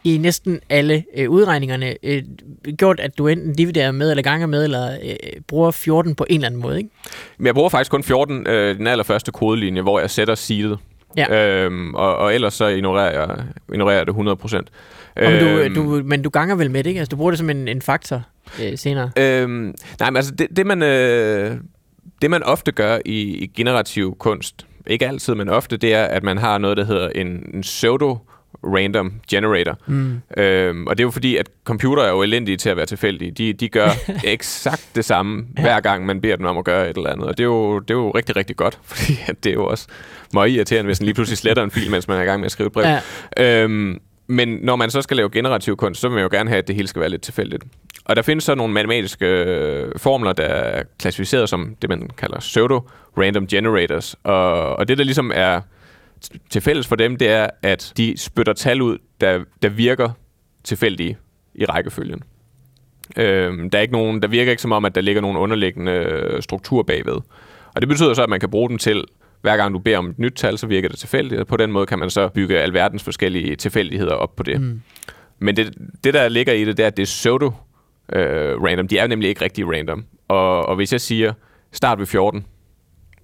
[0.04, 2.22] i næsten alle øh, udregningerne øh,
[2.76, 6.34] gjort, at du enten dividerer med, eller ganger med, eller øh, bruger 14 på en
[6.34, 6.90] eller anden måde, ikke?
[7.38, 10.78] Men jeg bruger faktisk kun 14, øh, den allerførste kodelinje, hvor jeg sætter seedet.
[11.16, 11.64] Ja.
[11.64, 14.68] Øhm, og, og ellers så ignorerer jeg, ignorerer jeg det 100 procent.
[15.16, 17.00] Og men, du, du, men du ganger vel med det, ikke?
[17.00, 18.22] Altså, du bruger det som en, en faktor
[18.62, 19.10] øh, senere.
[19.16, 21.56] Øhm, nej, men altså det, det, man, øh,
[22.22, 26.22] det man ofte gør i, i generativ kunst, ikke altid, men ofte, det er, at
[26.22, 28.18] man har noget, der hedder en, en pseudo
[28.74, 29.78] random generator.
[29.86, 30.20] Mm.
[30.36, 33.30] Øhm, og det er jo fordi, at computer er jo elendige til at være tilfældige.
[33.30, 33.88] De, de gør
[34.24, 35.62] eksakt det samme, ja.
[35.62, 37.28] hver gang man beder dem om at gøre et eller andet.
[37.28, 39.66] Og det er jo, det er jo rigtig, rigtig godt, fordi at det er jo
[39.66, 39.86] også
[40.32, 42.46] meget irriterende, hvis den lige pludselig sletter en fil, mens man er i gang med
[42.46, 42.86] at skrive et brev.
[43.36, 43.62] Ja.
[43.62, 46.58] Øhm, men når man så skal lave generativ kunst, så vil man jo gerne have,
[46.58, 47.64] at det hele skal være lidt tilfældigt.
[48.04, 52.38] Og der findes så nogle matematiske øh, formler, der er klassificeret som det, man kalder
[52.38, 54.16] pseudo-random generators.
[54.22, 55.60] Og, og det, der ligesom er
[56.50, 60.10] til fælles for dem, det er, at de spytter tal ud, der, der virker
[60.64, 61.18] tilfældige
[61.54, 62.22] i rækkefølgen.
[63.16, 65.92] Øhm, der, er ikke nogen, der virker ikke som om, at der ligger nogen underliggende
[65.92, 67.16] øh, struktur bagved.
[67.74, 69.04] Og det betyder så, at man kan bruge den til,
[69.40, 71.72] hver gang du beder om et nyt tal, så virker det tilfældigt, og på den
[71.72, 74.60] måde kan man så bygge alverdens forskellige tilfældigheder op på det.
[74.60, 74.82] Mm.
[75.38, 77.52] Men det, det, der ligger i det, det er, at det er pseudo
[78.12, 78.88] øh, random.
[78.88, 80.04] De er nemlig ikke rigtig random.
[80.28, 81.32] Og, og hvis jeg siger,
[81.72, 82.46] start ved 14,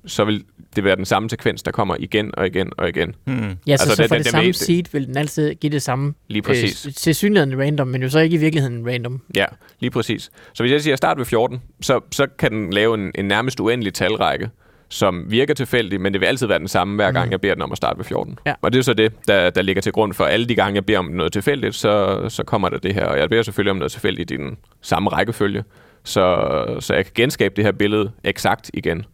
[0.07, 0.45] så vil
[0.77, 3.15] det være den samme sekvens, der kommer igen og igen og igen.
[3.27, 5.07] Ja, så, Altså, altså, så det- for det- det, det det samme med- seed vil
[5.07, 6.87] den altid give det samme Lige præcis.
[6.87, 9.21] Øh, til synligheden random, men jo så ikke i virkeligheden random.
[9.37, 9.45] Ja,
[9.81, 10.31] lige præcis.
[10.55, 13.61] Så hvis jeg siger start ved 14, så, så kan den lave en, en nærmest
[13.61, 14.51] uendelig talrække,
[14.89, 17.63] som virker tilfældig, men det vil altid være den samme, hver gang jeg beder den
[17.63, 18.39] om at starte ved 14.
[18.47, 18.55] Ja.
[18.63, 20.87] Og det er så det, der, der ligger til grund for alle de gange, jeg
[20.87, 23.05] beder om noget tilfældigt, så, så kommer der det her.
[23.07, 25.65] Og jeg beder selvfølgelig om noget tilfældigt i den samme rækkefølge,
[26.05, 26.47] så,
[26.81, 29.05] så jeg kan genskabe det her billede eksakt igen,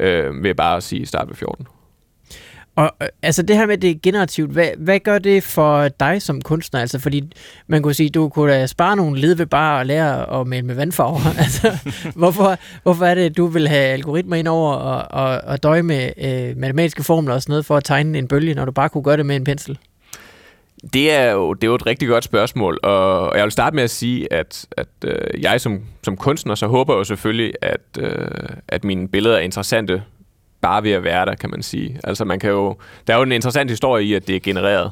[0.00, 1.66] øh, ved bare at sige start ved 14.
[2.76, 6.42] Og øh, altså det her med det generativt, hvad, hvad gør det for dig som
[6.42, 6.80] kunstner?
[6.80, 7.32] Altså fordi
[7.66, 10.66] man kunne sige, du kunne da spare nogle led ved bare at lære at male
[10.66, 11.20] med vandfarver.
[11.44, 11.78] altså,
[12.14, 16.10] hvorfor, hvorfor er det, du vil have algoritmer ind over og, og, og døje med
[16.18, 19.04] øh, matematiske formler og sådan noget for at tegne en bølge, når du bare kunne
[19.04, 19.78] gøre det med en pensel?
[20.92, 23.84] Det er jo, det er jo et rigtig godt spørgsmål, og jeg vil starte med
[23.84, 28.28] at sige, at, at øh, jeg som, som kunstner, så håber jo selvfølgelig, at, øh,
[28.68, 30.02] at mine billeder er interessante
[30.60, 32.00] bare ved at være der, kan man sige.
[32.04, 34.90] Altså man kan jo, der er jo en interessant historie i, at det er genereret,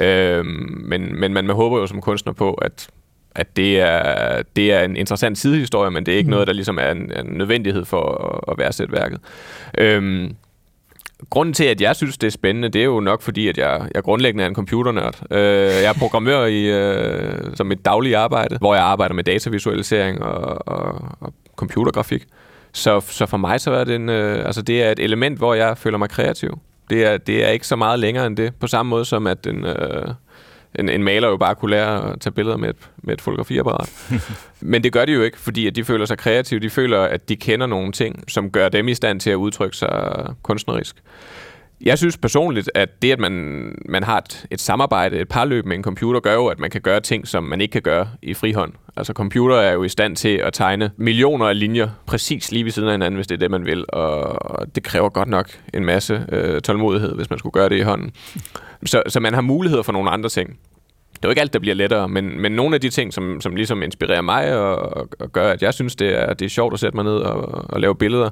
[0.00, 2.88] øh, men, men man håber jo som kunstner på, at,
[3.34, 6.30] at det er, det er en interessant sidehistorie, men det er ikke mm.
[6.30, 9.20] noget, der ligesom er en, en nødvendighed for at, at værdsætte værket.
[9.78, 10.30] Øh,
[11.30, 13.88] grunden til, at jeg synes, det er spændende, det er jo nok fordi, at jeg,
[13.94, 15.22] jeg grundlæggende er en computernørd.
[15.30, 20.22] Øh, jeg er programmør i, øh, som et dagligt arbejde, hvor jeg arbejder med datavisualisering
[20.22, 22.26] og, og, og computergrafik.
[22.72, 25.54] Så, så for mig så er det, en, øh, altså det er et element, hvor
[25.54, 26.58] jeg føler mig kreativ.
[26.90, 28.54] Det er, det er ikke så meget længere end det.
[28.60, 30.08] På samme måde som at den, øh,
[30.78, 34.12] en, en maler jo bare kunne lære at tage billeder med et, med et fotografiapparat.
[34.60, 36.60] Men det gør de jo ikke, fordi at de føler sig kreative.
[36.60, 39.76] De føler, at de kender nogle ting, som gør dem i stand til at udtrykke
[39.76, 40.96] sig kunstnerisk.
[41.80, 43.32] Jeg synes personligt, at det, at man,
[43.88, 46.80] man har et, et samarbejde, et parløb med en computer, gør jo, at man kan
[46.80, 48.72] gøre ting, som man ikke kan gøre i frihånd.
[48.96, 52.72] Altså computer er jo i stand til at tegne millioner af linjer præcis lige ved
[52.72, 53.84] siden af hinanden, hvis det er det, man vil.
[53.88, 57.82] Og det kræver godt nok en masse øh, tålmodighed, hvis man skulle gøre det i
[57.82, 58.12] hånden.
[58.86, 60.58] Så, så man har muligheder for nogle andre ting.
[61.12, 63.40] Det er jo ikke alt, der bliver lettere, men, men nogle af de ting, som,
[63.40, 66.74] som ligesom inspirerer mig og, og gør, at jeg synes, det er, det er sjovt
[66.74, 68.30] at sætte mig ned og, og lave billeder,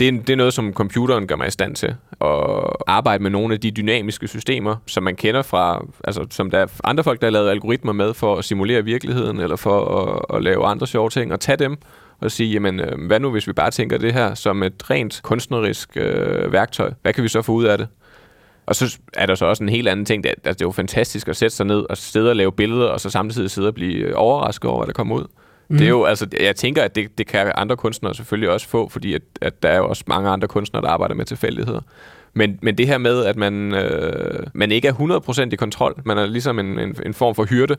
[0.00, 1.94] det er, det er noget, som computeren gør mig i stand til.
[2.20, 6.58] At arbejde med nogle af de dynamiske systemer, som man kender fra, altså som der
[6.58, 10.36] er andre folk, der har lavet algoritmer med for at simulere virkeligheden, eller for at,
[10.36, 11.76] at lave andre sjove ting, og tage dem
[12.20, 15.20] og sige, jamen, øh, hvad nu hvis vi bare tænker det her som et rent
[15.22, 16.92] kunstnerisk øh, værktøj?
[17.02, 17.88] Hvad kan vi så få ud af det?
[18.66, 20.70] Og så er der så også en helt anden ting, det er, det er jo
[20.70, 23.74] fantastisk at sætte sig ned og sidde og lave billeder, og så samtidig sidde og
[23.74, 25.26] blive overrasket over, hvad der kommer ud.
[25.68, 25.78] Mm.
[25.78, 28.88] Det er jo, altså, jeg tænker, at det, det kan andre kunstnere selvfølgelig også få,
[28.88, 31.80] fordi at, at der er jo også mange andre kunstnere, der arbejder med tilfældigheder.
[32.34, 34.92] Men, men det her med, at man, øh, man ikke er
[35.46, 37.76] 100% i kontrol, man er ligesom en, en, en form for hyrde,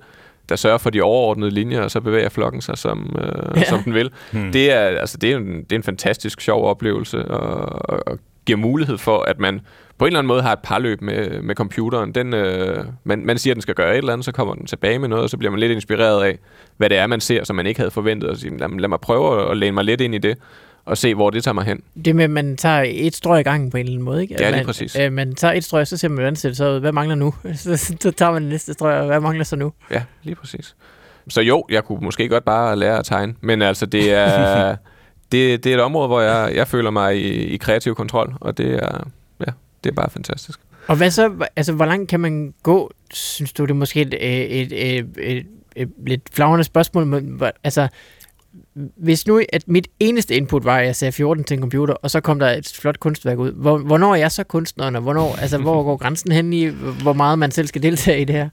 [0.50, 3.64] der sørger for de overordnede linjer, og så bevæger flokken sig, som, øh, ja.
[3.64, 4.12] som den vil.
[4.32, 4.52] Hmm.
[4.52, 8.20] Det, er, altså, det, er en, det er en fantastisk sjov oplevelse, og, og, og
[8.46, 9.62] giver mulighed for, at man
[9.98, 12.12] på en eller anden måde har et parløb med, med computeren.
[12.12, 14.66] Den, øh, man, man siger, at den skal gøre et eller andet, så kommer den
[14.66, 16.38] tilbage med noget, og så bliver man lidt inspireret af,
[16.78, 18.30] hvad det er, man ser, som man ikke havde forventet.
[18.30, 20.38] Og sige, lad, lad mig prøve at læne mig lidt ind i det,
[20.86, 21.82] og se, hvor det tager mig hen.
[22.06, 24.36] Det med, at man tager et strøg i gangen på en eller anden måde, ikke?
[24.40, 25.00] Ja, lige præcis.
[25.00, 26.80] Øh, man tager et strøg, så ser man, hvordan ser det så ud.
[26.80, 27.34] Hvad mangler nu?
[27.56, 29.72] Så, så tager man det næste strøg, og hvad mangler så nu?
[29.92, 30.76] Ja, lige præcis.
[31.30, 34.76] Så jo, jeg kunne måske godt bare lære at tegne, men altså, det er,
[35.32, 38.58] det, det er et område, hvor jeg, jeg føler mig i, i kreativ kontrol, og
[38.58, 39.08] det er,
[39.40, 39.52] ja,
[39.84, 40.60] det er bare fantastisk.
[40.88, 44.14] Og hvad så, altså, hvor langt kan man gå, synes du, det er måske et,
[44.14, 45.46] et, et, et, et,
[45.76, 47.88] et lidt flagrende spørgsmål, men altså,
[48.98, 52.12] hvis nu at mit eneste input var, at jeg sagde 14 til en computer, og
[52.12, 55.36] så kom der et flot kunstværk ud, hvor, hvornår er jeg så kunstneren, og hvornår,
[55.42, 56.66] altså, hvor går grænsen hen i,
[57.02, 58.50] hvor meget man selv skal deltage i det her?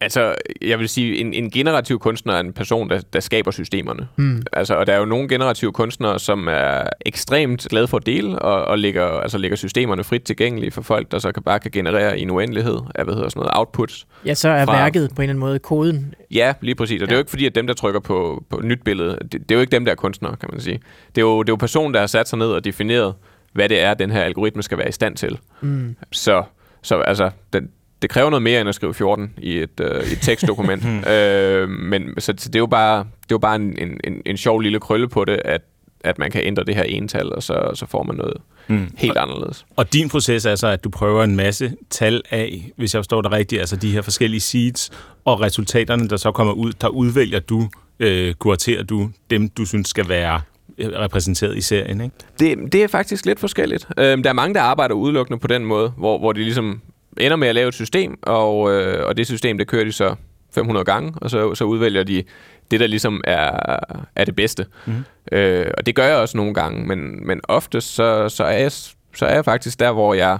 [0.00, 4.08] Altså, jeg vil sige, en, en generativ kunstner er en person, der, der skaber systemerne.
[4.16, 4.42] Mm.
[4.52, 8.38] Altså, og der er jo nogle generative kunstnere, som er ekstremt glade for at dele,
[8.38, 11.70] og, og lægger, altså, lægger systemerne frit tilgængelige for folk, der så kan, bare kan
[11.70, 14.06] generere i en uendelighed af, hvad hedder sådan noget, outputs.
[14.24, 16.14] Ja, så er fra, værket på en eller anden måde koden.
[16.30, 16.94] Ja, lige præcis.
[16.94, 17.04] Og ja.
[17.06, 19.50] det er jo ikke fordi, at dem, der trykker på, på nyt billede, det, det
[19.50, 20.80] er jo ikke dem, der er kunstnere, kan man sige.
[21.14, 23.14] Det er jo, det er jo personen, der har sat sig ned og defineret,
[23.52, 25.38] hvad det er, den her algoritme skal være i stand til.
[25.60, 25.96] Mm.
[26.12, 26.42] Så,
[26.82, 27.70] så altså, den,
[28.02, 30.84] det kræver noget mere end at skrive 14 i et, øh, et tekstdokument.
[31.12, 34.36] øh, men så, så det er jo bare, det er jo bare en, en, en
[34.36, 35.60] sjov lille krølle på det, at,
[36.04, 38.36] at man kan ændre det her ental, og så, så får man noget
[38.68, 38.90] mm.
[38.96, 39.66] helt anderledes.
[39.76, 43.22] Og din proces er så, at du prøver en masse tal af, hvis jeg forstår
[43.22, 44.90] det rigtigt, altså de her forskellige seeds,
[45.24, 47.68] og resultaterne, der så kommer ud, der udvælger du,
[48.00, 50.40] øh, kuraterer du dem, du synes skal være
[50.78, 52.16] øh, repræsenteret i serien, ikke?
[52.38, 53.88] Det, det er faktisk lidt forskelligt.
[53.98, 56.80] Øh, der er mange, der arbejder udelukkende på den måde, hvor, hvor de ligesom
[57.20, 60.14] ender med at lave et system, og, øh, og det system, det kører de så
[60.54, 62.24] 500 gange, og så, så udvælger de
[62.70, 63.76] det, der ligesom er,
[64.16, 64.66] er det bedste.
[64.86, 65.04] Mm.
[65.32, 68.72] Øh, og det gør jeg også nogle gange, men, men ofte så, så, er jeg,
[68.72, 70.38] så er jeg faktisk der, hvor jeg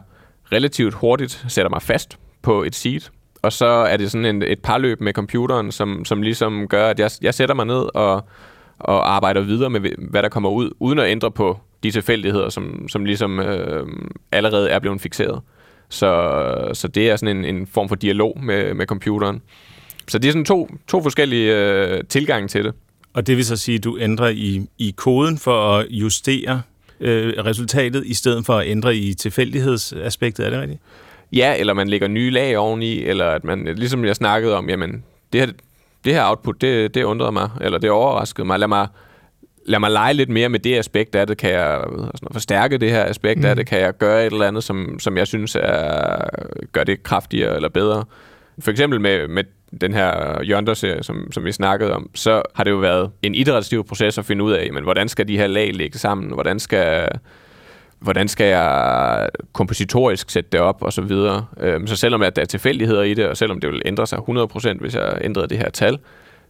[0.53, 3.01] relativt hurtigt sætter mig fast på et seed,
[3.43, 7.01] og så er det sådan en, et parløb med computeren, som, som ligesom gør, at
[7.01, 8.24] jeg, jeg sætter mig ned og,
[8.79, 12.89] og arbejder videre med, hvad der kommer ud, uden at ændre på de tilfældigheder, som,
[12.89, 13.87] som ligesom øh,
[14.33, 15.41] allerede er blevet fixeret.
[15.89, 19.43] Så, så det er sådan en, en form for dialog med, med computeren.
[20.09, 22.74] Så det er sådan to, to forskellige øh, tilgange til det.
[23.14, 26.62] Og det vil så sige, at du ændrer i, i koden for at justere
[27.01, 30.47] øh, resultatet, i stedet for at ændre i tilfældighedsaspektet.
[30.47, 30.80] Er det rigtigt?
[31.32, 35.05] Ja, eller man lægger nye lag oveni, eller at man, ligesom jeg snakkede om, jamen,
[35.32, 35.49] det her,
[36.05, 38.59] det her output, det, det undrede mig, eller det overraskede mig.
[38.59, 38.87] Lad mig
[39.67, 41.39] lad mig lege lidt mere med det aspekt af det.
[41.39, 41.81] Kan jeg
[42.14, 43.47] sådan, forstærke det her aspekt mm.
[43.47, 43.67] af det?
[43.67, 46.29] Kan jeg gøre et eller andet, som, som jeg synes er,
[46.73, 48.05] gør det kraftigere eller bedre?
[48.59, 49.45] For eksempel med, med
[49.81, 53.87] den her Yonder-serie, som, som vi snakkede om, så har det jo været en iterativ
[53.87, 56.33] proces at finde ud af, men hvordan skal de her lag ligge sammen?
[56.33, 57.09] Hvordan skal,
[57.99, 61.47] hvordan skal jeg kompositorisk sætte det op, og så videre.
[61.61, 64.19] Øhm, så selvom at der er tilfældigheder i det, og selvom det vil ændre sig
[64.19, 65.99] 100%, hvis jeg ændrede det her tal,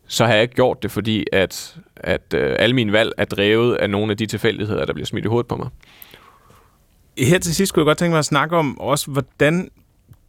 [0.09, 3.75] så har jeg ikke gjort det, fordi at, at øh, alle mine valg er drevet
[3.75, 5.69] af nogle af de tilfældigheder, der bliver smidt i hovedet på mig.
[7.19, 9.69] Her til sidst kunne jeg godt tænke mig at snakke om også, hvordan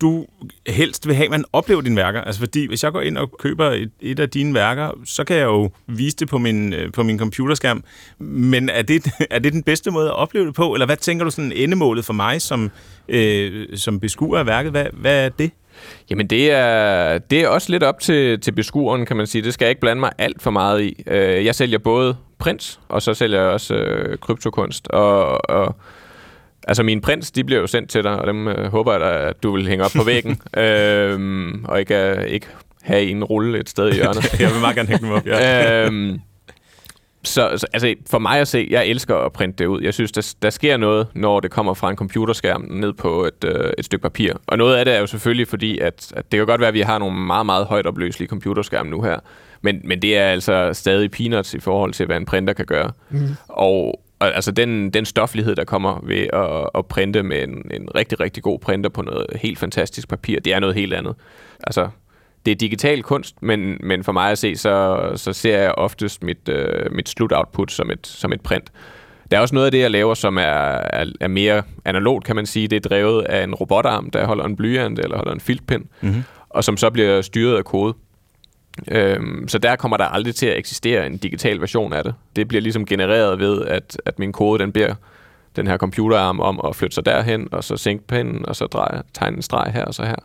[0.01, 0.25] du
[0.67, 2.21] helst vil have, at man oplever dine værker.
[2.21, 5.35] Altså fordi, hvis jeg går ind og køber et, et af dine værker, så kan
[5.35, 7.83] jeg jo vise det på min, øh, på min computerskærm.
[8.19, 10.73] Men er det, er det den bedste måde at opleve det på?
[10.73, 12.71] Eller hvad tænker du sådan endemålet for mig som,
[13.09, 14.71] øh, som beskuer af værket?
[14.71, 15.51] Hvad, hvad er det?
[16.09, 19.41] Jamen det er, det er også lidt op til, til beskueren, kan man sige.
[19.41, 21.03] Det skal jeg ikke blande mig alt for meget i.
[21.07, 24.87] Øh, jeg sælger både prins, og så sælger jeg også øh, kryptokunst.
[24.87, 25.75] Og, og
[26.67, 29.43] Altså mine prints, de bliver jo sendt til dig, og dem øh, håber jeg at
[29.43, 30.41] du vil hænge op på væggen.
[30.63, 32.47] øhm, og ikke, uh, ikke
[32.81, 34.33] have en rulle et sted i hjørnet.
[34.39, 35.85] jeg vil meget gerne hænge dem op, ja.
[35.85, 36.19] øhm,
[37.27, 39.81] så, så altså, for mig at se, jeg elsker at printe det ud.
[39.81, 43.43] Jeg synes, der, der sker noget, når det kommer fra en computerskærm ned på et,
[43.43, 44.33] øh, et stykke papir.
[44.47, 46.73] Og noget af det er jo selvfølgelig fordi, at, at det kan godt være, at
[46.73, 49.19] vi har nogle meget, meget højt opløselige computerskærme nu her.
[49.61, 52.91] Men, men det er altså stadig peanuts i forhold til, hvad en printer kan gøre.
[53.09, 53.27] Mm.
[53.47, 57.89] Og og altså den, den stoflighed, der kommer ved at, at printe med en, en
[57.95, 61.15] rigtig, rigtig god printer på noget helt fantastisk papir, det er noget helt andet.
[61.63, 61.89] Altså,
[62.45, 66.23] det er digital kunst, men, men for mig at se, så, så ser jeg oftest
[66.23, 68.71] mit, uh, mit slut-output som et, som et print.
[69.31, 72.35] Der er også noget af det, jeg laver, som er, er, er mere analogt, kan
[72.35, 72.67] man sige.
[72.67, 76.23] Det er drevet af en robotarm, der holder en blyant eller holder en filtpind, mm-hmm.
[76.49, 77.93] og som så bliver styret af kode.
[78.91, 82.13] Øhm, så der kommer der aldrig til at eksistere en digital version af det.
[82.35, 84.95] Det bliver ligesom genereret ved, at, at min kode den beder
[85.55, 89.01] den her computerarm om at flytte sig derhen, og så sænke pinden, og så dreje,
[89.13, 90.15] tegne en streg her og så her.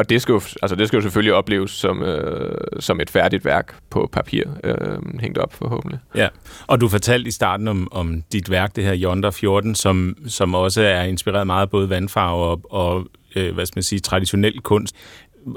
[0.00, 3.44] Og det skal jo, altså det skal jo selvfølgelig opleves som, øh, som et færdigt
[3.44, 5.98] værk på papir, øh, hængt op forhåbentlig.
[6.14, 6.28] Ja,
[6.66, 10.54] og du fortalte i starten om, om dit værk, det her Yonder 14, som, som
[10.54, 14.60] også er inspireret meget af både vandfarve og, og øh, hvad skal man sige, traditionel
[14.60, 14.96] kunst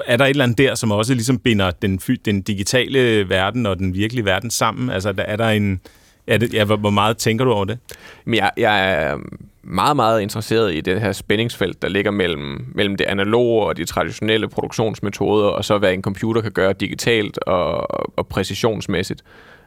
[0.05, 3.79] er der et eller andet der, som også ligesom binder den, den digitale verden og
[3.79, 4.89] den virkelige verden sammen?
[4.89, 5.81] Altså, er der en...
[6.27, 7.79] Er det, ja, hvor meget tænker du over det?
[8.25, 9.17] Men jeg, jeg er
[9.63, 13.85] meget, meget interesseret i det her spændingsfelt, der ligger mellem, mellem det analoge og de
[13.85, 19.23] traditionelle produktionsmetoder, og så hvad en computer kan gøre digitalt og, og præcisionsmæssigt.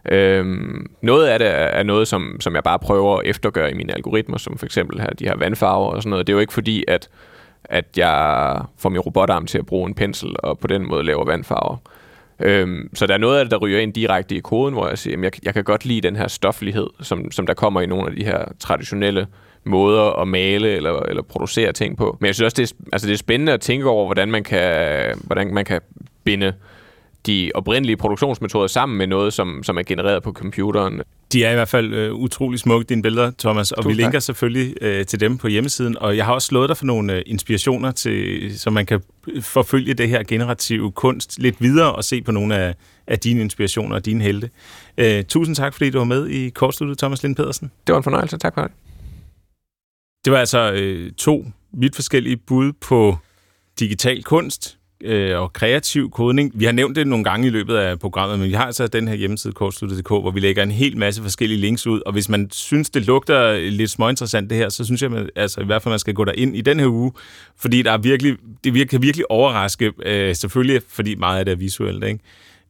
[0.09, 3.94] Øhm, noget af det er noget, som, som jeg bare prøver at eftergøre i mine
[3.94, 6.26] algoritmer, som for eksempel her, de her vandfarver og sådan noget.
[6.26, 7.09] Det er jo ikke fordi, at
[7.68, 11.24] at jeg får min robotarm til at bruge en pensel, og på den måde laver
[11.24, 11.76] vandfarver.
[12.40, 14.99] Øhm, så der er noget af det, der ryger ind direkte i koden, hvor jeg
[14.99, 17.86] siger, at jeg, jeg kan godt lide den her stoflighed, som, som der kommer i
[17.86, 19.26] nogle af de her traditionelle
[19.66, 22.16] måder at male eller, eller producere ting på.
[22.20, 24.44] Men jeg synes også, det er, altså det er spændende at tænke over, hvordan man
[24.44, 25.80] kan, hvordan man kan
[26.24, 26.52] binde
[27.26, 31.02] de oprindelige produktionsmetoder sammen med noget, som, som er genereret på computeren.
[31.32, 34.18] De er i hvert fald øh, utrolig smukke, dine billeder, Thomas, og Tusind vi linker
[34.18, 34.22] tak.
[34.22, 35.98] selvfølgelig øh, til dem på hjemmesiden.
[35.98, 39.00] Og jeg har også slået dig for nogle øh, inspirationer, til, så man kan
[39.40, 42.74] forfølge det her generative kunst lidt videre og se på nogle af,
[43.06, 44.50] af dine inspirationer og dine helte.
[44.98, 47.70] Øh, tusind tak, fordi du var med i kortsluttet, Thomas Lind Pedersen.
[47.86, 48.38] Det var en fornøjelse.
[48.38, 48.70] Tak for det.
[50.27, 53.16] Det var altså øh, to vidt forskellige bud på
[53.81, 56.53] digital kunst øh, og kreativ kodning.
[56.55, 59.09] Vi har nævnt det nogle gange i løbet af programmet, men vi har altså den
[59.09, 62.51] her hjemmeside kortsluttet.dk, hvor vi lægger en hel masse forskellige links ud, og hvis man
[62.51, 65.93] synes, det lugter lidt småinteressant det her, så synes jeg man, altså, i hvert fald,
[65.93, 67.12] man skal gå ind i den her uge,
[67.57, 71.57] fordi der er virkelig, det kan virkelig overraske, øh, selvfølgelig fordi meget af det er
[71.57, 72.20] visuelt, ikke?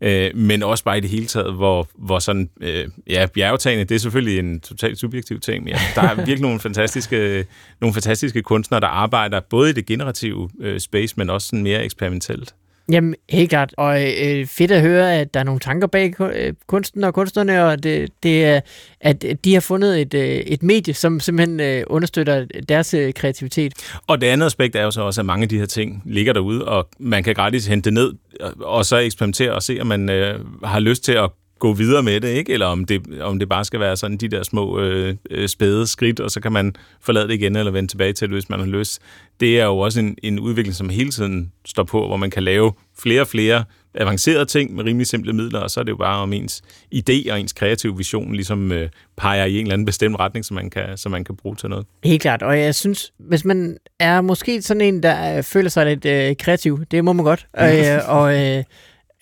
[0.00, 3.94] Øh, men også bare i det hele taget, hvor, hvor sådan, øh, ja, bjergetagene, det
[3.94, 7.46] er selvfølgelig en totalt subjektiv ting, men ja, der er virkelig nogle fantastiske,
[7.80, 11.84] nogle fantastiske kunstnere, der arbejder både i det generative øh, space, men også sådan mere
[11.84, 12.54] eksperimentelt.
[12.92, 13.74] Jamen, helt klart.
[13.76, 17.64] Og øh, fedt at høre, at der er nogle tanker bag øh, kunsten og kunstnerne,
[17.64, 18.60] og det, det er,
[19.00, 23.72] at de har fundet et, øh, et medie, som simpelthen øh, understøtter deres kreativitet.
[24.06, 26.32] Og det andet aspekt er jo så også, at mange af de her ting ligger
[26.32, 28.12] derude, og man kan gratis hente det ned,
[28.60, 32.20] og så eksperimentere og se, om man øh, har lyst til at gå videre med
[32.20, 32.52] det, ikke?
[32.52, 35.86] eller om det, om det bare skal være sådan de der små øh, øh, spæde
[35.86, 38.58] skridt, og så kan man forlade det igen eller vende tilbage til det, hvis man
[38.58, 39.00] har lyst.
[39.40, 42.42] Det er jo også en, en udvikling, som hele tiden står på, hvor man kan
[42.42, 43.64] lave flere og flere
[43.96, 46.62] avancerede ting med rimelig simple midler, og så er det jo bare om ens
[46.94, 50.54] idé og ens kreative vision ligesom øh, peger i en eller anden bestemt retning, som
[50.54, 51.86] man, kan, som man kan bruge til noget.
[52.04, 55.86] Helt klart, og jeg synes, hvis man er måske sådan en, der øh, føler sig
[55.86, 58.64] lidt øh, kreativ, det må man godt, og, øh, og, øh,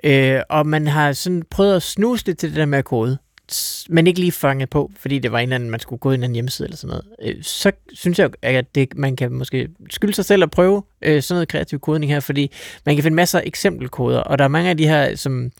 [0.05, 3.19] øh, og man har sådan prøvet at snuse lidt til det der med at kode,
[3.89, 6.23] men ikke lige fanget på, fordi det var en eller anden, man skulle gå ind
[6.23, 9.69] i en hjemmeside eller sådan noget, øh, så synes jeg, at det, man kan måske
[9.91, 12.51] skylde sig selv at prøve øh, sådan noget kreativ kodning her, fordi
[12.87, 15.51] man kan finde masser af eksempelkoder, og der er mange af de her, som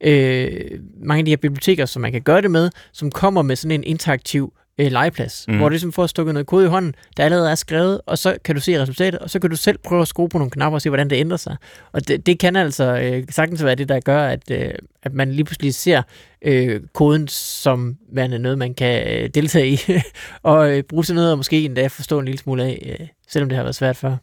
[0.00, 3.56] øh, mange af de her biblioteker, som man kan gøre det med, som kommer med
[3.56, 5.56] sådan en interaktiv øh, legeplads, mm.
[5.56, 8.36] hvor du ligesom får stukket noget kode i hånden, der allerede er skrevet, og så
[8.44, 10.74] kan du se resultatet, og så kan du selv prøve at skrue på nogle knapper
[10.74, 11.56] og se, hvordan det ændrer sig.
[11.92, 14.70] Og det, det kan altså øh, sagtens være det, der gør, at, øh,
[15.02, 16.02] at man lige pludselig ser
[16.42, 19.78] øh, koden som værende noget, man kan øh, deltage i,
[20.42, 23.48] og øh, bruge til noget, og måske endda forstå en lille smule af, øh, selvom
[23.48, 24.16] det har været svært før.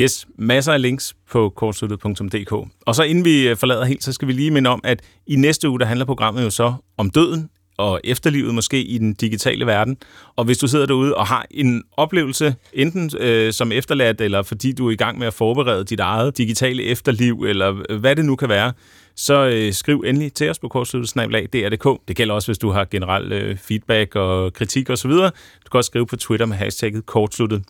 [0.00, 2.52] Yes, masser af links på kortsluttet.dk.
[2.86, 5.36] Og så inden vi øh, forlader helt, så skal vi lige minde om, at i
[5.36, 7.50] næste uge, der handler programmet jo så om døden,
[7.80, 9.96] og efterlivet måske i den digitale verden.
[10.36, 14.72] Og hvis du sidder derude og har en oplevelse, enten øh, som efterladt, eller fordi
[14.72, 18.24] du er i gang med at forberede dit eget digitale efterliv, eller øh, hvad det
[18.24, 18.72] nu kan være,
[19.20, 22.08] så øh, skriv endelig til os på kortsluttet.dr.dk.
[22.08, 25.10] Det gælder også, hvis du har generel øh, feedback og kritik osv.
[25.10, 27.64] Du kan også skrive på Twitter med hashtagget kortsluttet.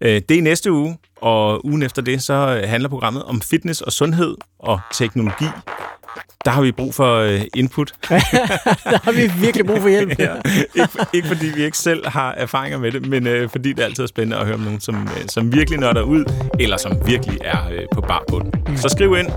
[0.00, 3.92] Øh, det er næste uge, og ugen efter det, så handler programmet om fitness og
[3.92, 5.44] sundhed og teknologi.
[6.44, 7.92] Der har vi brug for uh, input.
[8.92, 10.18] der har vi virkelig brug for hjælp.
[10.18, 10.34] ja,
[10.74, 14.02] ikke, ikke fordi vi ikke selv har erfaringer med det, men uh, fordi det altid
[14.02, 16.24] er spændende at høre om nogen, som, uh, som virkelig nørder ud,
[16.60, 18.52] eller som virkelig er uh, på bar bund.
[18.68, 18.76] Mm.
[18.76, 19.28] Så skriv ind,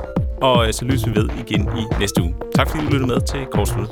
[0.46, 2.34] og øh, så lyttes vi ved igen i næste uge.
[2.56, 3.92] Tak fordi du lyttede med til Korsflødet.